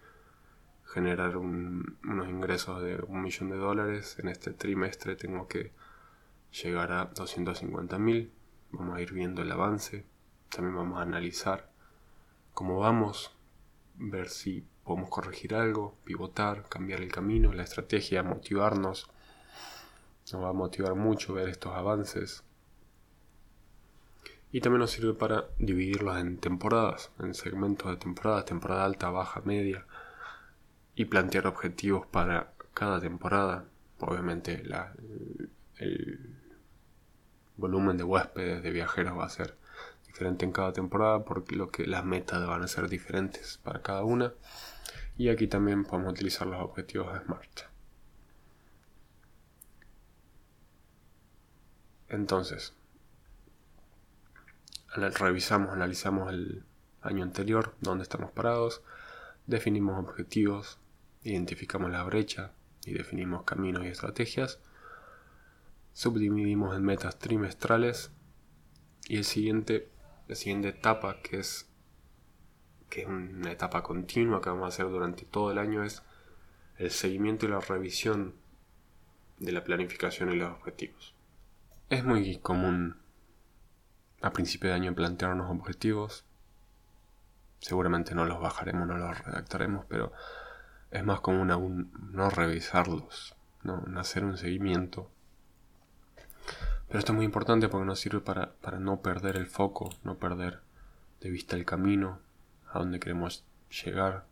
generar 0.84 1.38
unos 1.38 2.28
ingresos 2.28 2.82
de 2.82 2.96
un 2.96 3.22
millón 3.22 3.50
de 3.50 3.56
dólares 3.56 4.18
en 4.18 4.28
este 4.28 4.52
trimestre 4.52 5.16
tengo 5.16 5.46
que 5.46 5.72
llegar 6.50 6.92
a 6.92 7.04
250 7.04 7.98
mil 7.98 8.32
vamos 8.70 8.96
a 8.96 9.00
ir 9.00 9.12
viendo 9.12 9.42
el 9.42 9.52
avance 9.52 10.04
también 10.48 10.76
vamos 10.76 10.98
a 10.98 11.02
analizar 11.02 11.70
cómo 12.54 12.78
vamos 12.78 13.32
ver 13.96 14.28
si 14.28 14.64
podemos 14.84 15.10
corregir 15.10 15.54
algo, 15.54 15.96
pivotar, 16.04 16.68
cambiar 16.68 17.00
el 17.00 17.12
camino, 17.12 17.52
la 17.52 17.64
estrategia, 17.64 18.22
motivarnos. 18.22 19.10
Nos 20.32 20.42
va 20.42 20.50
a 20.50 20.52
motivar 20.52 20.94
mucho 20.94 21.34
ver 21.34 21.48
estos 21.48 21.74
avances. 21.74 22.44
Y 24.50 24.60
también 24.60 24.80
nos 24.80 24.92
sirve 24.92 25.12
para 25.12 25.46
dividirlos 25.58 26.16
en 26.18 26.38
temporadas, 26.38 27.10
en 27.18 27.34
segmentos 27.34 27.90
de 27.90 27.96
temporadas, 27.98 28.46
temporada 28.46 28.84
alta, 28.84 29.10
baja, 29.10 29.42
media, 29.44 29.86
y 30.94 31.04
plantear 31.04 31.46
objetivos 31.46 32.06
para 32.06 32.52
cada 32.72 33.00
temporada. 33.00 33.66
Obviamente 33.98 34.64
la, 34.64 34.94
el 35.76 36.37
volumen 37.58 37.98
de 37.98 38.04
huéspedes, 38.04 38.62
de 38.62 38.70
viajeros 38.70 39.18
va 39.18 39.26
a 39.26 39.30
ser 39.30 39.54
diferente 40.06 40.46
en 40.46 40.52
cada 40.52 40.72
temporada 40.72 41.24
porque 41.24 41.54
lo 41.54 41.70
que 41.70 41.86
las 41.86 42.04
metas 42.04 42.46
van 42.46 42.62
a 42.62 42.68
ser 42.68 42.88
diferentes 42.88 43.58
para 43.62 43.82
cada 43.82 44.04
una. 44.04 44.32
Y 45.18 45.28
aquí 45.28 45.48
también 45.48 45.84
podemos 45.84 46.12
utilizar 46.12 46.46
los 46.46 46.60
objetivos 46.62 47.12
de 47.12 47.20
SMART. 47.20 47.60
Entonces 52.08 52.74
revisamos 54.94 55.70
analizamos 55.70 56.32
el 56.32 56.64
año 57.02 57.22
anterior 57.22 57.76
donde 57.80 58.02
estamos 58.02 58.32
parados 58.32 58.82
definimos 59.46 59.98
objetivos 59.98 60.78
identificamos 61.22 61.90
la 61.90 62.02
brecha 62.04 62.52
y 62.84 62.94
definimos 62.94 63.42
caminos 63.42 63.84
y 63.84 63.88
estrategias 63.88 64.60
subdividimos 65.98 66.76
en 66.76 66.84
metas 66.84 67.18
trimestrales 67.18 68.12
y 69.08 69.16
el 69.16 69.24
siguiente 69.24 69.90
la 70.28 70.36
siguiente 70.36 70.68
etapa, 70.68 71.20
que 71.22 71.40
es, 71.40 71.68
que 72.88 73.02
es 73.02 73.08
una 73.08 73.50
etapa 73.50 73.82
continua 73.82 74.40
que 74.40 74.48
vamos 74.48 74.66
a 74.66 74.68
hacer 74.68 74.88
durante 74.88 75.24
todo 75.24 75.50
el 75.50 75.58
año, 75.58 75.82
es 75.82 76.04
el 76.76 76.92
seguimiento 76.92 77.46
y 77.46 77.48
la 77.48 77.58
revisión 77.58 78.36
de 79.38 79.50
la 79.50 79.64
planificación 79.64 80.30
y 80.30 80.36
los 80.36 80.52
objetivos. 80.52 81.16
Es 81.90 82.04
muy 82.04 82.38
común 82.38 82.96
a 84.22 84.30
principio 84.30 84.68
de 84.68 84.76
año 84.76 84.94
plantearnos 84.94 85.50
objetivos. 85.50 86.24
Seguramente 87.58 88.14
no 88.14 88.24
los 88.24 88.40
bajaremos, 88.40 88.86
no 88.86 88.98
los 88.98 89.18
redactaremos, 89.18 89.84
pero 89.86 90.12
es 90.92 91.04
más 91.04 91.20
común 91.22 91.50
aún 91.50 91.90
no 92.12 92.30
revisarlos, 92.30 93.34
no 93.64 93.82
hacer 93.98 94.24
un 94.24 94.36
seguimiento 94.36 95.10
pero 96.88 97.00
esto 97.00 97.12
es 97.12 97.16
muy 97.16 97.26
importante 97.26 97.68
porque 97.68 97.84
nos 97.86 98.00
sirve 98.00 98.20
para, 98.20 98.78
no 98.80 99.02
perder 99.02 99.36
el 99.36 99.46
foco, 99.46 99.94
no 100.04 100.16
perder 100.16 100.60
de 101.20 101.30
vista 101.30 101.54
el 101.54 101.66
camino, 101.66 102.18
a 102.72 102.78
dónde 102.78 102.98
queremos 102.98 103.44
llegar. 103.84 104.24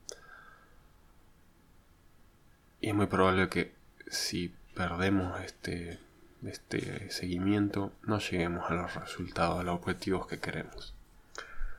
Y 2.80 2.88
es 2.88 2.94
muy 2.94 3.06
probable 3.06 3.50
que 3.50 3.74
si 4.08 4.54
perdemos 4.74 5.38
este, 5.40 5.98
este 6.44 7.10
seguimiento, 7.10 7.92
no 8.02 8.18
lleguemos 8.20 8.70
a 8.70 8.74
los 8.74 8.94
resultados, 8.94 9.60
a 9.60 9.62
los 9.62 9.74
objetivos 9.74 10.26
que 10.26 10.38
queremos. 10.38 10.94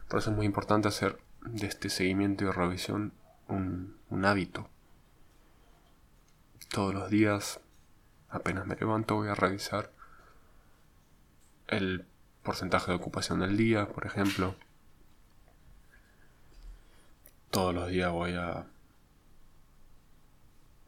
Por 0.08 0.20
eso 0.20 0.30
es 0.30 0.36
muy 0.36 0.46
importante 0.46 0.90
hacer 0.90 1.18
de 1.42 1.66
este 1.66 1.90
seguimiento 1.90 2.46
y 2.46 2.52
revisión 2.52 3.14
un, 3.48 3.98
un 4.10 4.26
hábito. 4.26 4.70
Todos 6.70 6.94
los 6.94 7.10
días, 7.10 7.62
apenas 8.30 8.68
me 8.68 8.76
levanto, 8.76 9.16
voy 9.16 9.30
a 9.30 9.36
revisar 9.36 9.97
el 11.68 12.06
porcentaje 12.44 12.92
de 12.92 12.98
ocupación 12.98 13.40
del 13.40 13.58
día, 13.58 13.88
por 13.90 14.06
ejemplo. 14.06 14.56
Todos 17.52 17.74
los 17.74 17.90
días 17.90 18.12
voy 18.12 18.34
a... 18.36 18.68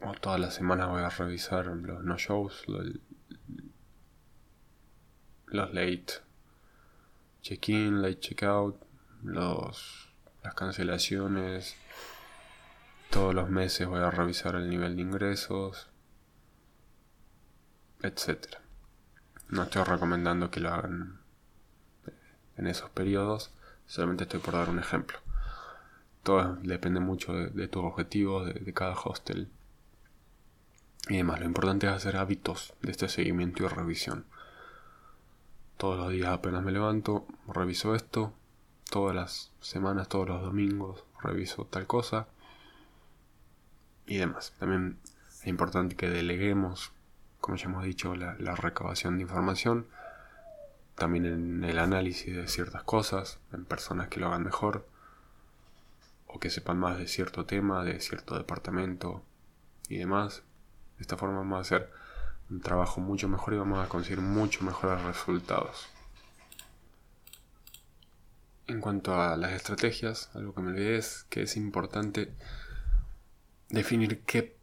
o 0.02 0.14
todas 0.14 0.40
las 0.40 0.54
semanas 0.54 0.90
voy 0.90 1.02
a 1.02 1.10
revisar 1.10 1.66
los 1.66 2.04
no 2.04 2.18
shows, 2.18 2.66
los, 2.68 2.86
late 5.74 6.06
check-in, 7.42 8.02
late 8.02 8.20
check-out, 8.20 8.82
los, 9.24 10.14
las 10.44 10.54
cancelaciones. 10.54 11.76
Todos 13.10 13.34
los 13.34 13.50
meses 13.50 13.88
voy 13.88 14.02
a 14.02 14.12
revisar 14.12 14.56
el 14.56 14.70
nivel 14.70 14.96
de 14.96 15.02
ingresos, 15.02 15.90
etcétera. 18.02 18.69
No 19.50 19.64
estoy 19.64 19.84
recomendando 19.84 20.52
que 20.52 20.60
lo 20.60 20.70
hagan 20.70 21.20
en 22.56 22.68
esos 22.68 22.92
periodos, 22.92 23.52
solamente 23.88 24.26
estoy 24.26 24.40
por 24.42 24.54
dar 24.54 24.70
un 24.70 24.78
ejemplo. 24.78 25.18
Todo 26.22 26.58
depende 26.62 27.00
mucho 27.00 27.34
de, 27.34 27.68
tus 27.68 27.84
objetivos, 27.84 28.46
de, 28.46 28.74
cada 28.74 28.94
hostel 28.94 29.50
y 31.08 31.18
demás. 31.18 31.40
Lo 31.40 31.48
importante 31.48 31.88
es 31.88 31.94
hacer 31.94 32.18
hábitos 32.18 32.74
de 32.82 32.92
este 32.92 33.10
seguimiento 33.10 33.64
y 33.64 33.68
revisión. 33.68 34.26
Todos 35.78 35.98
los 35.98 36.12
días 36.12 36.30
apenas 36.30 36.64
me 36.64 36.72
levanto, 36.72 37.26
reviso 37.48 37.96
esto. 37.96 38.34
Todas 38.92 39.16
las 39.16 39.52
semanas, 39.62 40.10
todos 40.10 40.28
los 40.28 40.42
domingos, 40.44 41.04
reviso 41.24 41.66
tal 41.66 41.88
cosa. 41.88 42.28
Y 44.06 44.18
demás. 44.18 44.54
También 44.60 45.00
es 45.42 45.48
importante 45.48 45.96
que 45.96 46.10
deleguemos 46.10 46.92
como 47.40 47.58
ya 47.58 47.66
hemos 47.66 47.84
dicho, 47.84 48.16
la, 48.16 48.56
recabación 48.56 49.18
de 49.18 49.24
información, 49.24 49.88
también 50.96 51.26
en 51.26 51.64
el 51.64 51.80
análisis 51.80 52.36
de 52.36 52.48
ciertas 52.48 52.84
cosas, 52.84 53.40
en 53.54 53.66
personas 53.66 54.10
que 54.10 54.20
lo 54.20 54.28
hagan 54.28 54.44
mejor, 54.44 54.88
o 56.28 56.40
que 56.40 56.50
sepan 56.50 56.78
más 56.78 56.98
de 56.98 57.08
cierto 57.08 57.46
tema, 57.46 57.84
de 57.84 58.00
cierto 58.02 58.38
departamento 58.38 59.24
y 59.88 59.98
demás. 59.98 60.44
De 60.98 61.02
esta 61.02 61.18
forma 61.18 61.38
vamos 61.38 61.58
a 61.58 61.62
hacer 61.62 61.92
un 62.50 62.62
trabajo 62.62 63.00
mucho 63.02 63.28
mejor 63.28 63.54
y 63.54 63.58
vamos 63.58 63.84
a 63.84 63.90
conseguir 63.90 64.22
mucho 64.22 64.64
mejores 64.64 65.02
resultados. 65.04 65.88
En 68.68 68.82
cuanto 68.82 69.20
a 69.20 69.36
las 69.38 69.54
estrategias, 69.54 70.30
algo 70.36 70.54
que 70.54 70.62
me 70.62 70.70
olvidé 70.70 70.98
es 70.98 71.26
que 71.30 71.42
es 71.44 71.58
importante 71.58 72.32
definir 73.70 74.22
qué, 74.26 74.56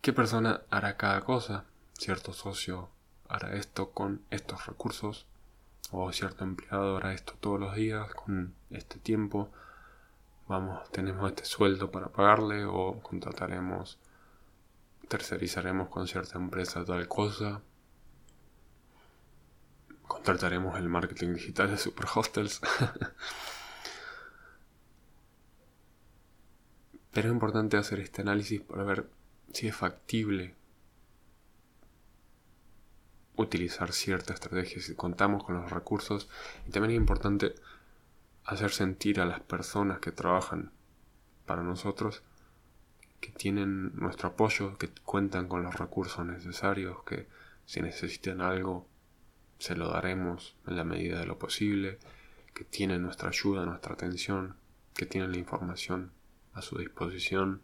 qué 0.00 0.12
persona 0.12 0.62
hará 0.70 0.96
cada 0.96 1.22
cosa 1.22 1.64
cierto 1.98 2.32
socio 2.32 2.90
hará 3.28 3.54
esto 3.54 3.90
con 3.90 4.22
estos 4.30 4.66
recursos 4.66 5.26
o 5.90 6.12
cierto 6.12 6.44
empleado 6.44 6.96
hará 6.96 7.12
esto 7.12 7.34
todos 7.40 7.60
los 7.60 7.74
días 7.74 8.12
con 8.14 8.54
este 8.70 8.98
tiempo. 8.98 9.50
Vamos 10.48 10.90
tenemos 10.90 11.30
este 11.30 11.44
sueldo 11.44 11.90
para 11.90 12.08
pagarle 12.08 12.64
o 12.64 13.00
contrataremos 13.02 13.98
tercerizaremos 15.08 15.88
con 15.88 16.08
cierta 16.08 16.38
empresa 16.38 16.84
tal 16.84 17.06
cosa. 17.08 17.62
Contrataremos 20.06 20.78
el 20.78 20.88
marketing 20.88 21.34
digital 21.34 21.70
de 21.70 21.78
super 21.78 22.06
hostels. 22.14 22.60
Pero 27.12 27.28
es 27.28 27.32
importante 27.34 27.76
hacer 27.76 28.00
este 28.00 28.22
análisis 28.22 28.62
para 28.62 28.84
ver 28.84 29.10
si 29.52 29.68
es 29.68 29.76
factible 29.76 30.54
utilizar 33.36 33.92
cierta 33.92 34.34
estrategia 34.34 34.82
si 34.82 34.94
contamos 34.94 35.44
con 35.44 35.54
los 35.54 35.70
recursos 35.70 36.28
y 36.66 36.70
también 36.70 36.92
es 36.92 36.96
importante 36.96 37.54
hacer 38.44 38.70
sentir 38.70 39.20
a 39.20 39.26
las 39.26 39.40
personas 39.40 40.00
que 40.00 40.12
trabajan 40.12 40.72
para 41.46 41.62
nosotros 41.62 42.22
que 43.20 43.30
tienen 43.30 43.94
nuestro 43.94 44.30
apoyo, 44.30 44.76
que 44.76 44.90
cuentan 45.04 45.46
con 45.46 45.62
los 45.62 45.76
recursos 45.76 46.26
necesarios, 46.26 47.04
que 47.04 47.28
si 47.64 47.80
necesitan 47.80 48.40
algo 48.40 48.88
se 49.58 49.76
lo 49.76 49.88
daremos 49.88 50.56
en 50.66 50.76
la 50.76 50.82
medida 50.82 51.20
de 51.20 51.26
lo 51.26 51.38
posible, 51.38 52.00
que 52.52 52.64
tienen 52.64 53.02
nuestra 53.02 53.28
ayuda, 53.28 53.64
nuestra 53.64 53.94
atención, 53.94 54.56
que 54.92 55.06
tienen 55.06 55.30
la 55.30 55.38
información 55.38 56.10
a 56.52 56.62
su 56.62 56.78
disposición. 56.78 57.62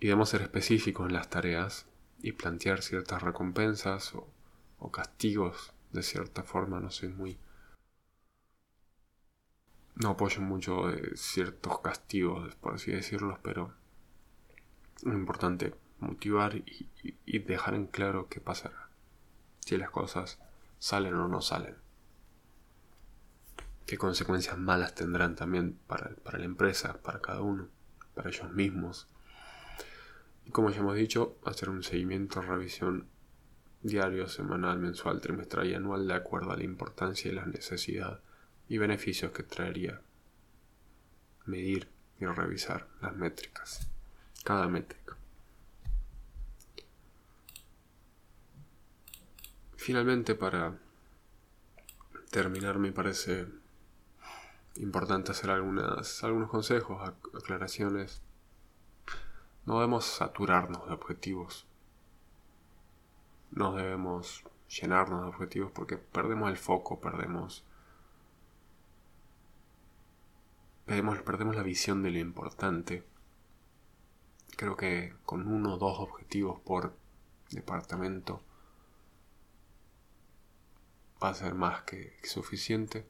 Y 0.00 0.06
debemos 0.06 0.30
ser 0.30 0.40
específicos 0.40 1.06
en 1.06 1.12
las 1.12 1.28
tareas 1.28 1.84
y 2.20 2.32
plantear 2.32 2.82
ciertas 2.82 3.22
recompensas 3.22 4.14
o, 4.14 4.90
castigos 4.90 5.72
de 5.92 6.02
cierta 6.02 6.42
forma. 6.42 6.80
No 6.80 6.90
soy 6.90 7.08
muy... 7.10 7.38
No 9.94 10.10
apoyo 10.10 10.40
mucho 10.40 10.84
ciertos 11.14 11.80
castigos, 11.80 12.54
por 12.56 12.74
así 12.74 12.92
decirlo, 12.92 13.38
pero 13.42 13.74
es 14.96 15.04
importante 15.04 15.74
motivar 15.98 16.54
y, 16.54 17.38
dejar 17.40 17.74
en 17.74 17.86
claro 17.86 18.28
qué 18.28 18.40
pasará. 18.40 18.90
Si 19.60 19.76
las 19.76 19.90
cosas 19.90 20.38
salen 20.78 21.14
o 21.14 21.26
no 21.26 21.40
salen. 21.40 21.76
Qué 23.86 23.98
consecuencias 23.98 24.56
malas 24.58 24.94
tendrán 24.94 25.34
también 25.34 25.78
para, 25.86 26.14
para 26.16 26.38
la 26.38 26.44
empresa, 26.44 27.02
para 27.02 27.20
cada 27.20 27.40
uno, 27.40 27.68
para 28.14 28.28
ellos 28.28 28.52
mismos 28.52 29.08
como 30.50 30.70
ya 30.70 30.78
hemos 30.78 30.96
dicho, 30.96 31.36
hacer 31.44 31.68
un 31.68 31.82
seguimiento, 31.82 32.40
revisión 32.40 33.06
diario, 33.82 34.28
semanal, 34.28 34.78
mensual, 34.78 35.20
trimestral 35.20 35.68
y 35.68 35.74
anual 35.74 36.06
de 36.06 36.14
acuerdo 36.14 36.52
a 36.52 36.56
la 36.56 36.64
importancia 36.64 37.30
y 37.30 37.34
la 37.34 37.46
necesidad 37.46 38.20
y 38.68 38.78
beneficios 38.78 39.32
que 39.32 39.42
traería 39.42 40.00
medir 41.46 41.88
y 42.20 42.26
revisar 42.26 42.88
las 43.00 43.14
métricas, 43.14 43.88
cada 44.44 44.68
métrica. 44.68 45.16
Finalmente, 49.76 50.34
para 50.34 50.76
terminar, 52.30 52.78
me 52.78 52.92
parece 52.92 53.46
importante 54.76 55.32
hacer 55.32 55.50
algunas, 55.50 56.22
algunos 56.24 56.50
consejos, 56.50 57.08
aclaraciones 57.34 58.20
no 59.68 59.74
debemos 59.74 60.06
saturarnos 60.06 60.86
de 60.86 60.94
objetivos. 60.94 61.66
No 63.50 63.74
debemos 63.74 64.42
llenarnos 64.66 65.20
de 65.20 65.28
objetivos 65.28 65.70
porque 65.72 65.98
perdemos 65.98 66.48
el 66.48 66.56
foco, 66.56 67.02
perdemos, 67.02 67.66
perdemos, 70.86 71.20
perdemos 71.20 71.54
la 71.54 71.62
visión 71.62 72.02
de 72.02 72.10
lo 72.10 72.18
importante. 72.18 73.04
Creo 74.56 74.74
que 74.74 75.14
con 75.26 75.46
uno 75.46 75.74
o 75.74 75.76
dos 75.76 76.00
objetivos 76.00 76.58
por 76.60 76.96
departamento 77.50 78.40
va 81.22 81.28
a 81.28 81.34
ser 81.34 81.54
más 81.54 81.82
que 81.82 82.16
suficiente. 82.22 83.06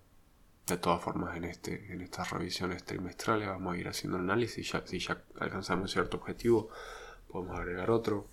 De 0.69 0.77
todas 0.77 1.01
formas, 1.01 1.35
en, 1.35 1.45
este, 1.45 1.91
en 1.95 2.03
estas 2.03 2.31
revisiones 2.31 2.85
trimestrales 2.85 3.49
vamos 3.49 3.75
a 3.75 3.79
ir 3.79 3.89
haciendo 3.89 4.19
análisis. 4.19 4.71
Ya, 4.71 4.87
si 4.87 4.99
ya 4.99 5.23
alcanzamos 5.41 5.91
cierto 5.91 6.19
objetivo, 6.19 6.69
podemos 7.27 7.59
agregar 7.59 7.91
otro. 7.91 8.29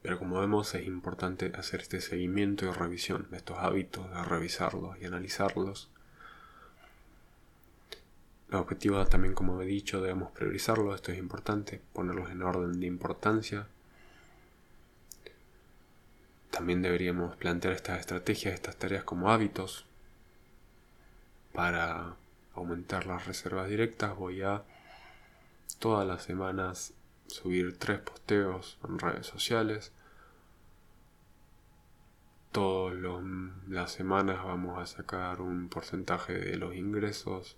Pero 0.00 0.18
como 0.20 0.38
vemos, 0.38 0.72
es 0.76 0.86
importante 0.86 1.50
hacer 1.56 1.80
este 1.80 2.00
seguimiento 2.00 2.66
y 2.66 2.70
revisión 2.70 3.26
de 3.32 3.38
estos 3.38 3.58
hábitos, 3.58 4.08
de 4.08 4.22
revisarlos 4.22 4.96
y 5.00 5.06
analizarlos. 5.06 5.90
Los 8.48 8.60
objetivos 8.60 9.08
también, 9.10 9.34
como 9.34 9.60
he 9.60 9.66
dicho, 9.66 10.00
debemos 10.00 10.30
priorizarlos. 10.30 10.94
Esto 10.94 11.10
es 11.10 11.18
importante, 11.18 11.80
ponerlos 11.92 12.30
en 12.30 12.42
orden 12.42 12.78
de 12.78 12.86
importancia 12.86 13.66
también 16.54 16.82
deberíamos 16.82 17.34
plantear 17.34 17.74
estas 17.74 17.98
estrategias, 17.98 18.54
estas 18.54 18.76
tareas 18.76 19.02
como 19.02 19.32
hábitos. 19.32 19.86
Para 21.52 22.14
aumentar 22.54 23.06
las 23.06 23.26
reservas 23.26 23.68
directas 23.68 24.16
voy 24.16 24.42
a 24.42 24.62
todas 25.80 26.06
las 26.06 26.22
semanas 26.22 26.94
subir 27.26 27.76
tres 27.76 27.98
posteos 27.98 28.78
en 28.88 29.00
redes 29.00 29.26
sociales. 29.26 29.92
todas 32.52 32.94
las 33.66 33.90
semanas 33.90 34.44
vamos 34.44 34.78
a 34.78 34.86
sacar 34.86 35.40
un 35.40 35.68
porcentaje 35.68 36.34
de 36.34 36.56
los 36.56 36.76
ingresos 36.76 37.56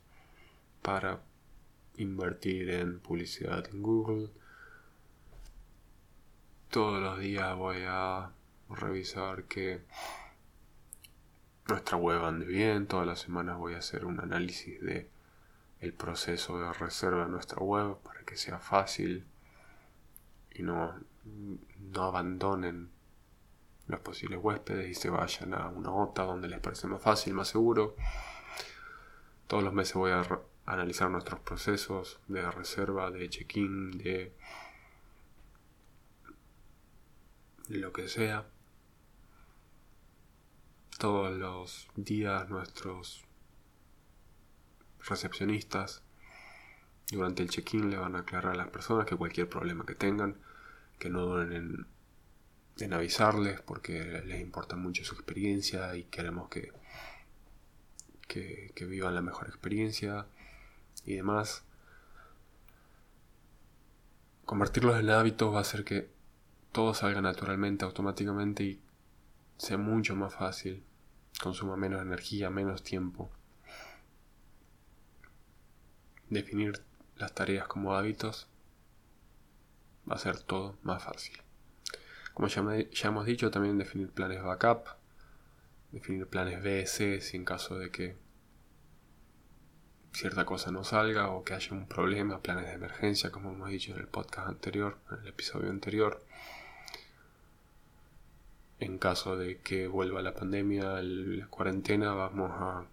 para 0.80 1.20
invertir 1.98 2.70
en 2.70 2.98
publicidad 3.00 3.68
en 3.68 3.82
Google. 3.82 4.30
Todos 6.70 7.02
los 7.02 7.18
días 7.18 7.54
voy 7.56 7.82
a 7.86 8.30
revisar 8.68 9.44
que 9.44 9.82
nuestra 11.68 11.96
web 11.96 12.24
ande 12.24 12.46
bien. 12.46 12.86
Todas 12.86 13.06
las 13.06 13.20
semanas 13.20 13.58
voy 13.58 13.74
a 13.74 13.78
hacer 13.78 14.04
un 14.04 14.20
análisis 14.20 14.80
de 14.80 15.10
el 15.80 15.92
proceso 15.92 16.58
de 16.58 16.72
reserva 16.72 17.24
de 17.24 17.30
nuestra 17.30 17.58
web 17.58 17.98
para 18.02 18.22
que 18.24 18.36
sea 18.36 18.58
fácil 18.58 19.26
y 20.52 20.62
no, 20.62 20.94
no 21.24 22.02
abandonen 22.02 22.90
los 23.86 24.00
posibles 24.00 24.40
huéspedes 24.42 24.88
y 24.88 24.94
se 24.94 25.10
vayan 25.10 25.54
a 25.54 25.68
una 25.68 25.92
OTA 25.92 26.24
donde 26.24 26.48
les 26.48 26.60
parece 26.60 26.86
más 26.86 27.02
fácil, 27.02 27.34
más 27.34 27.48
seguro. 27.48 27.94
Todos 29.46 29.62
los 29.62 29.72
meses 29.72 29.94
voy 29.94 30.10
a 30.10 30.26
analizar 30.64 31.10
nuestros 31.10 31.40
procesos 31.40 32.18
de 32.26 32.50
reserva, 32.50 33.10
de 33.10 33.28
check-in, 33.28 33.92
de 33.92 34.32
lo 37.68 37.92
que 37.92 38.08
sea. 38.08 38.46
Todos 40.98 41.36
los 41.36 41.88
días 41.94 42.48
nuestros 42.48 43.24
recepcionistas 45.00 46.02
durante 47.10 47.42
el 47.42 47.50
check-in 47.50 47.90
le 47.90 47.96
van 47.96 48.16
a 48.16 48.20
aclarar 48.20 48.54
a 48.54 48.56
las 48.56 48.68
personas 48.68 49.06
que 49.06 49.16
cualquier 49.16 49.48
problema 49.48 49.84
que 49.86 49.94
tengan, 49.94 50.36
que 50.98 51.10
no 51.10 51.22
duren 51.26 51.86
en 52.78 52.92
avisarles 52.92 53.60
porque 53.60 54.22
les 54.26 54.40
importa 54.40 54.76
mucho 54.76 55.04
su 55.04 55.14
experiencia 55.14 55.94
y 55.96 56.04
queremos 56.04 56.48
que, 56.48 56.72
que, 58.26 58.86
vivan 58.86 59.14
la 59.14 59.22
mejor 59.22 59.48
experiencia 59.48 60.26
y 61.04 61.14
demás. 61.14 61.64
Convertirlos 64.44 65.00
en 65.00 65.10
hábitos 65.10 65.52
va 65.52 65.58
a 65.58 65.62
hacer 65.62 65.84
que 65.84 66.08
todo 66.72 66.94
salga 66.94 67.20
naturalmente, 67.20 67.84
automáticamente 67.84 68.64
y 68.64 68.80
sea 69.56 69.78
mucho 69.78 70.14
más 70.16 70.34
fácil, 70.34 70.82
consuma 71.42 71.76
menos 71.76 72.02
energía, 72.02 72.50
menos 72.50 72.82
tiempo. 72.82 73.30
Definir 76.28 76.82
las 77.16 77.34
tareas 77.34 77.66
como 77.66 77.94
hábitos 77.94 78.48
va 80.10 80.16
a 80.16 80.18
ser 80.18 80.40
todo 80.40 80.76
más 80.82 81.02
fácil. 81.02 81.36
Como 82.34 82.48
ya, 82.48 83.08
hemos 83.08 83.26
dicho, 83.26 83.50
también 83.50 83.78
definir 83.78 84.10
planes 84.10 84.42
backup, 84.42 84.88
definir 85.92 86.26
planes 86.26 86.62
BS 86.62 87.22
si 87.22 87.36
en 87.36 87.44
caso 87.44 87.78
de 87.78 87.90
que 87.90 88.16
cierta 90.12 90.44
cosa 90.44 90.70
no 90.70 90.84
salga 90.84 91.30
o 91.30 91.44
que 91.44 91.54
haya 91.54 91.72
un 91.72 91.86
problema, 91.86 92.42
planes 92.42 92.66
de 92.66 92.74
emergencia, 92.74 93.30
como 93.30 93.52
hemos 93.52 93.70
dicho 93.70 93.92
en 93.92 94.00
el 94.00 94.08
podcast 94.08 94.48
anterior, 94.48 94.98
en 95.10 95.20
el 95.20 95.28
episodio 95.28 95.70
anterior. 95.70 96.24
En 98.78 98.98
caso 98.98 99.36
de 99.36 99.58
que 99.60 99.86
vuelva 99.88 100.20
la 100.22 100.34
pandemia, 100.34 101.00
la 101.02 101.46
cuarentena, 101.48 102.12
vamos 102.12 102.50
a 102.52 102.84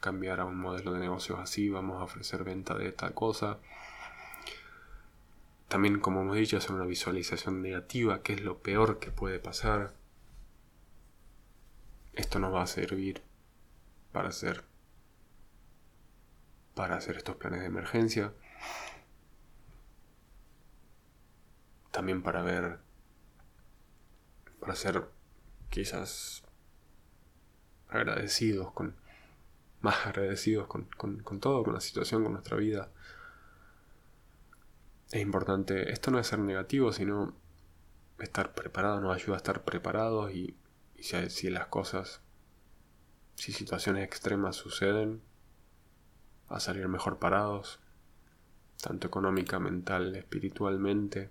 cambiar 0.00 0.40
a 0.40 0.44
un 0.44 0.56
modelo 0.56 0.92
de 0.92 1.00
negocios 1.00 1.38
así, 1.40 1.68
vamos 1.68 2.00
a 2.00 2.04
ofrecer 2.04 2.44
venta 2.44 2.76
de 2.76 2.92
tal 2.92 3.14
cosa. 3.14 3.58
También, 5.68 6.00
como 6.00 6.20
hemos 6.20 6.36
dicho, 6.36 6.58
hacer 6.58 6.72
una 6.72 6.84
visualización 6.84 7.62
negativa, 7.62 8.22
qué 8.22 8.34
es 8.34 8.42
lo 8.42 8.58
peor 8.58 8.98
que 8.98 9.10
puede 9.10 9.38
pasar. 9.40 9.94
Esto 12.12 12.38
nos 12.38 12.54
va 12.54 12.62
a 12.62 12.66
servir 12.66 13.22
para 14.12 14.28
hacer 14.28 14.64
para 16.74 16.96
hacer 16.96 17.16
estos 17.16 17.36
planes 17.36 17.60
de 17.60 17.66
emergencia. 17.66 18.32
También 21.90 22.22
para 22.22 22.42
ver 22.42 22.78
para 24.60 24.74
ser 24.74 25.08
quizás 25.72 26.44
agradecidos 27.88 28.70
con 28.70 28.94
más 29.80 30.06
agradecidos 30.06 30.68
con, 30.68 30.84
con 30.84 31.40
todo, 31.40 31.64
con 31.64 31.74
la 31.74 31.80
situación, 31.80 32.22
con 32.22 32.34
nuestra 32.34 32.56
vida 32.56 32.88
es 35.12 35.20
importante, 35.20 35.92
esto 35.92 36.10
no 36.10 36.18
es 36.18 36.26
ser 36.26 36.38
negativo, 36.38 36.90
sino 36.90 37.34
estar 38.18 38.54
preparado, 38.54 39.00
nos 39.00 39.14
ayuda 39.14 39.34
a 39.34 39.36
estar 39.36 39.62
preparados 39.62 40.32
y, 40.32 40.56
si, 40.98 41.28
si 41.28 41.50
las 41.50 41.66
cosas, 41.66 42.22
si 43.34 43.52
situaciones 43.52 44.04
extremas 44.04 44.56
suceden, 44.56 45.20
a 46.48 46.60
salir 46.60 46.88
mejor 46.88 47.18
parados, 47.18 47.78
tanto 48.80 49.06
económica, 49.06 49.58
mental, 49.58 50.16
espiritualmente. 50.16 51.28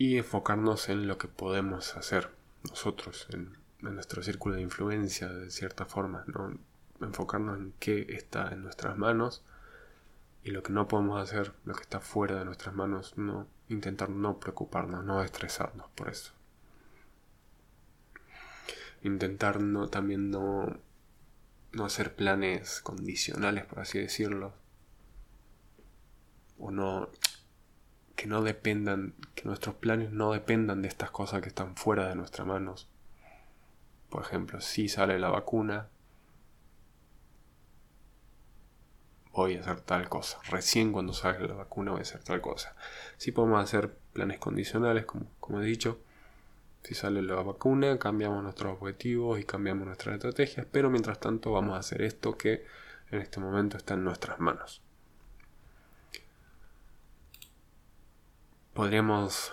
Y 0.00 0.16
enfocarnos 0.16 0.88
en 0.88 1.06
lo 1.06 1.18
que 1.18 1.28
podemos 1.28 1.94
hacer 1.94 2.30
nosotros, 2.66 3.26
en, 3.34 3.58
nuestro 3.80 4.22
círculo 4.22 4.54
de 4.54 4.62
influencia, 4.62 5.28
de 5.28 5.50
cierta 5.50 5.84
forma, 5.84 6.24
¿no? 6.26 6.58
enfocarnos 7.02 7.58
en 7.58 7.74
qué 7.78 8.06
está 8.08 8.48
en 8.50 8.62
nuestras 8.62 8.96
manos 8.96 9.44
y 10.42 10.52
lo 10.52 10.62
que 10.62 10.72
no 10.72 10.88
podemos 10.88 11.20
hacer, 11.20 11.52
lo 11.66 11.74
que 11.74 11.82
está 11.82 12.00
fuera 12.00 12.38
de 12.38 12.46
nuestras 12.46 12.74
manos, 12.74 13.18
no 13.18 13.46
intentar 13.68 14.08
no 14.08 14.40
preocuparnos, 14.40 15.04
no 15.04 15.22
estresarnos 15.22 15.90
por 15.90 16.08
eso. 16.08 16.32
Intentar 19.02 19.60
no 19.60 19.88
también 19.88 20.30
no 20.30 20.78
no 21.72 21.84
hacer 21.84 22.14
planes 22.14 22.80
condicionales, 22.80 23.66
por 23.66 23.80
así 23.80 23.98
decirlo. 23.98 24.54
O 26.58 26.70
no 26.70 27.10
que 28.20 28.26
no 28.26 28.42
dependan, 28.42 29.14
que 29.34 29.44
nuestros 29.44 29.76
planes 29.76 30.10
no 30.10 30.32
dependan 30.32 30.82
de 30.82 30.88
estas 30.88 31.10
cosas 31.10 31.40
que 31.40 31.48
están 31.48 31.74
fuera 31.74 32.06
de 32.06 32.14
nuestras 32.16 32.46
manos. 32.46 32.86
Por 34.10 34.22
ejemplo, 34.22 34.60
si 34.60 34.90
sale 34.90 35.18
la 35.18 35.30
vacuna, 35.30 35.88
voy 39.32 39.56
a 39.56 39.60
hacer 39.60 39.80
tal 39.80 40.10
cosa. 40.10 40.38
Recién 40.50 40.92
cuando 40.92 41.14
salga 41.14 41.46
la 41.46 41.54
vacuna 41.54 41.92
voy 41.92 42.00
a 42.00 42.02
hacer 42.02 42.22
tal 42.22 42.42
cosa. 42.42 42.76
Si 43.16 43.32
podemos 43.32 43.64
hacer 43.64 43.96
planes 44.12 44.38
condicionales, 44.38 45.06
como, 45.06 45.24
como 45.40 45.62
he 45.62 45.64
dicho. 45.64 45.98
Si 46.82 46.94
sale 46.94 47.22
la 47.22 47.36
vacuna, 47.36 47.98
cambiamos 47.98 48.42
nuestros 48.42 48.74
objetivos 48.78 49.40
y 49.40 49.44
cambiamos 49.44 49.86
nuestras 49.86 50.16
estrategias, 50.16 50.66
pero 50.70 50.90
mientras 50.90 51.20
tanto 51.20 51.52
vamos 51.52 51.74
a 51.74 51.78
hacer 51.78 52.02
esto 52.02 52.36
que 52.36 52.66
en 53.12 53.22
este 53.22 53.40
momento 53.40 53.78
está 53.78 53.94
en 53.94 54.04
nuestras 54.04 54.40
manos. 54.40 54.82
Podríamos 58.74 59.52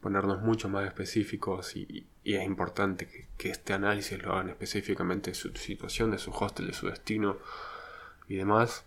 ponernos 0.00 0.40
mucho 0.42 0.68
más 0.68 0.86
específicos 0.86 1.76
y, 1.76 2.06
es 2.24 2.44
importante 2.44 3.08
que, 3.36 3.50
este 3.50 3.72
análisis 3.72 4.22
lo 4.22 4.32
hagan 4.32 4.50
específicamente 4.50 5.30
de 5.30 5.34
su 5.34 5.50
situación, 5.56 6.10
de 6.10 6.18
su 6.18 6.30
hostel, 6.30 6.66
de 6.66 6.72
su 6.74 6.86
destino 6.86 7.38
y 8.28 8.36
demás 8.36 8.84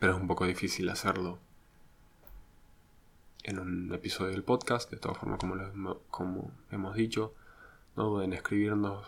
pero 0.00 0.14
es 0.14 0.20
un 0.20 0.26
poco 0.26 0.46
difícil 0.46 0.88
hacerlo 0.88 1.38
en 3.42 3.58
un 3.58 3.92
episodio 3.92 4.30
del 4.30 4.42
podcast. 4.42 4.90
De 4.90 4.96
todas 4.96 5.18
formas, 5.18 5.38
como, 5.38 6.00
como 6.10 6.50
hemos 6.70 6.94
dicho, 6.94 7.34
no 7.96 8.04
duden 8.04 8.32
escribirnos, 8.32 9.06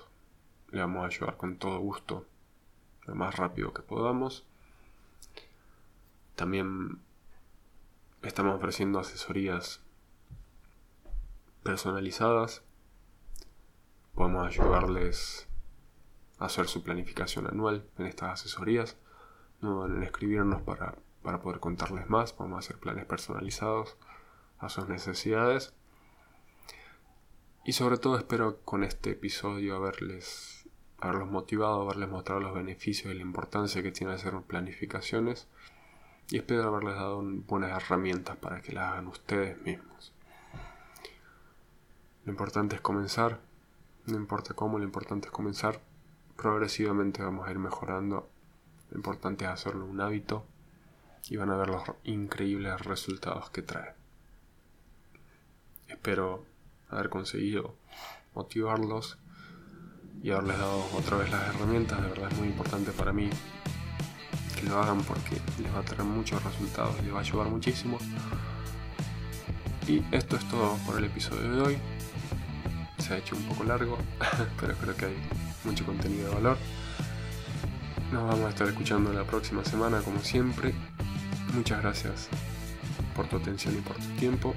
le 0.70 0.80
vamos 0.80 1.02
a 1.02 1.06
ayudar 1.06 1.38
con 1.38 1.56
todo 1.56 1.78
gusto 1.78 2.26
lo 3.06 3.14
más 3.14 3.34
rápido 3.36 3.72
que 3.72 3.80
podamos. 3.80 4.44
También 6.36 6.98
estamos 8.22 8.56
ofreciendo 8.56 8.98
asesorías 8.98 9.80
personalizadas. 11.62 12.62
Podemos 14.14 14.46
ayudarles 14.46 15.48
a 16.38 16.46
hacer 16.46 16.68
su 16.68 16.82
planificación 16.82 17.46
anual 17.46 17.88
en 17.98 18.06
estas 18.06 18.30
asesorías 18.30 18.96
no 19.62 19.86
en 19.86 20.02
escribirnos 20.02 20.60
para, 20.62 20.96
para 21.22 21.40
poder 21.40 21.60
contarles 21.60 22.10
más, 22.10 22.34
a 22.38 22.58
hacer 22.58 22.78
planes 22.78 23.06
personalizados 23.06 23.96
a 24.58 24.68
sus 24.68 24.88
necesidades. 24.88 25.72
Y 27.64 27.72
sobre 27.72 27.96
todo 27.96 28.18
espero 28.18 28.60
con 28.64 28.82
este 28.82 29.10
episodio 29.10 29.76
haberles, 29.76 30.68
haberlos 30.98 31.30
motivado, 31.30 31.82
haberles 31.82 32.08
mostrado 32.08 32.40
los 32.40 32.54
beneficios 32.54 33.12
y 33.12 33.16
la 33.16 33.22
importancia 33.22 33.82
que 33.82 33.92
tiene 33.92 34.12
hacer 34.12 34.34
planificaciones. 34.42 35.48
Y 36.30 36.38
espero 36.38 36.64
haberles 36.64 36.94
dado 36.94 37.22
buenas 37.22 37.70
herramientas 37.70 38.36
para 38.36 38.60
que 38.60 38.72
las 38.72 38.92
hagan 38.92 39.08
ustedes 39.08 39.60
mismos. 39.62 40.12
Lo 42.24 42.32
importante 42.32 42.76
es 42.76 42.80
comenzar, 42.80 43.40
no 44.06 44.16
importa 44.16 44.54
cómo, 44.54 44.78
lo 44.78 44.84
importante 44.84 45.26
es 45.28 45.32
comenzar. 45.32 45.80
Progresivamente 46.36 47.22
vamos 47.22 47.46
a 47.46 47.50
ir 47.50 47.58
mejorando 47.58 48.28
lo 48.92 48.98
importante 48.98 49.46
es 49.46 49.50
hacerlo 49.50 49.86
un 49.86 50.02
hábito 50.02 50.44
y 51.30 51.38
van 51.38 51.48
a 51.48 51.56
ver 51.56 51.70
los 51.70 51.82
increíbles 52.04 52.78
resultados 52.82 53.48
que 53.48 53.62
trae. 53.62 53.94
Espero 55.88 56.44
haber 56.90 57.08
conseguido 57.08 57.74
motivarlos 58.34 59.16
y 60.22 60.30
haberles 60.30 60.58
dado 60.58 60.84
otra 60.94 61.16
vez 61.16 61.30
las 61.30 61.54
herramientas. 61.54 62.02
De 62.02 62.08
verdad 62.08 62.32
es 62.32 62.38
muy 62.38 62.48
importante 62.48 62.92
para 62.92 63.14
mí 63.14 63.30
lo 64.62 64.78
hagan 64.80 65.02
porque 65.02 65.40
les 65.62 65.74
va 65.74 65.80
a 65.80 65.82
traer 65.82 66.04
muchos 66.04 66.42
resultados, 66.42 66.94
les 67.02 67.12
va 67.12 67.18
a 67.18 67.20
ayudar 67.20 67.48
muchísimo. 67.48 67.98
Y 69.88 70.02
esto 70.12 70.36
es 70.36 70.48
todo 70.48 70.76
por 70.86 70.98
el 70.98 71.04
episodio 71.04 71.52
de 71.52 71.60
hoy. 71.60 71.78
Se 72.98 73.14
ha 73.14 73.18
hecho 73.18 73.34
un 73.34 73.42
poco 73.44 73.64
largo, 73.64 73.98
pero 74.60 74.74
creo 74.76 74.96
que 74.96 75.06
hay 75.06 75.16
mucho 75.64 75.84
contenido 75.84 76.28
de 76.28 76.34
valor. 76.34 76.58
Nos 78.12 78.24
vamos 78.24 78.46
a 78.46 78.48
estar 78.50 78.68
escuchando 78.68 79.12
la 79.12 79.24
próxima 79.24 79.64
semana 79.64 80.00
como 80.02 80.20
siempre. 80.20 80.74
Muchas 81.54 81.82
gracias 81.82 82.28
por 83.14 83.26
tu 83.26 83.36
atención 83.36 83.74
y 83.74 83.80
por 83.80 83.96
tu 83.96 84.08
tiempo. 84.16 84.54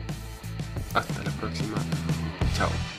Hasta 0.93 1.23
la 1.23 1.31
próxima. 1.31 1.77
Chao. 2.55 2.94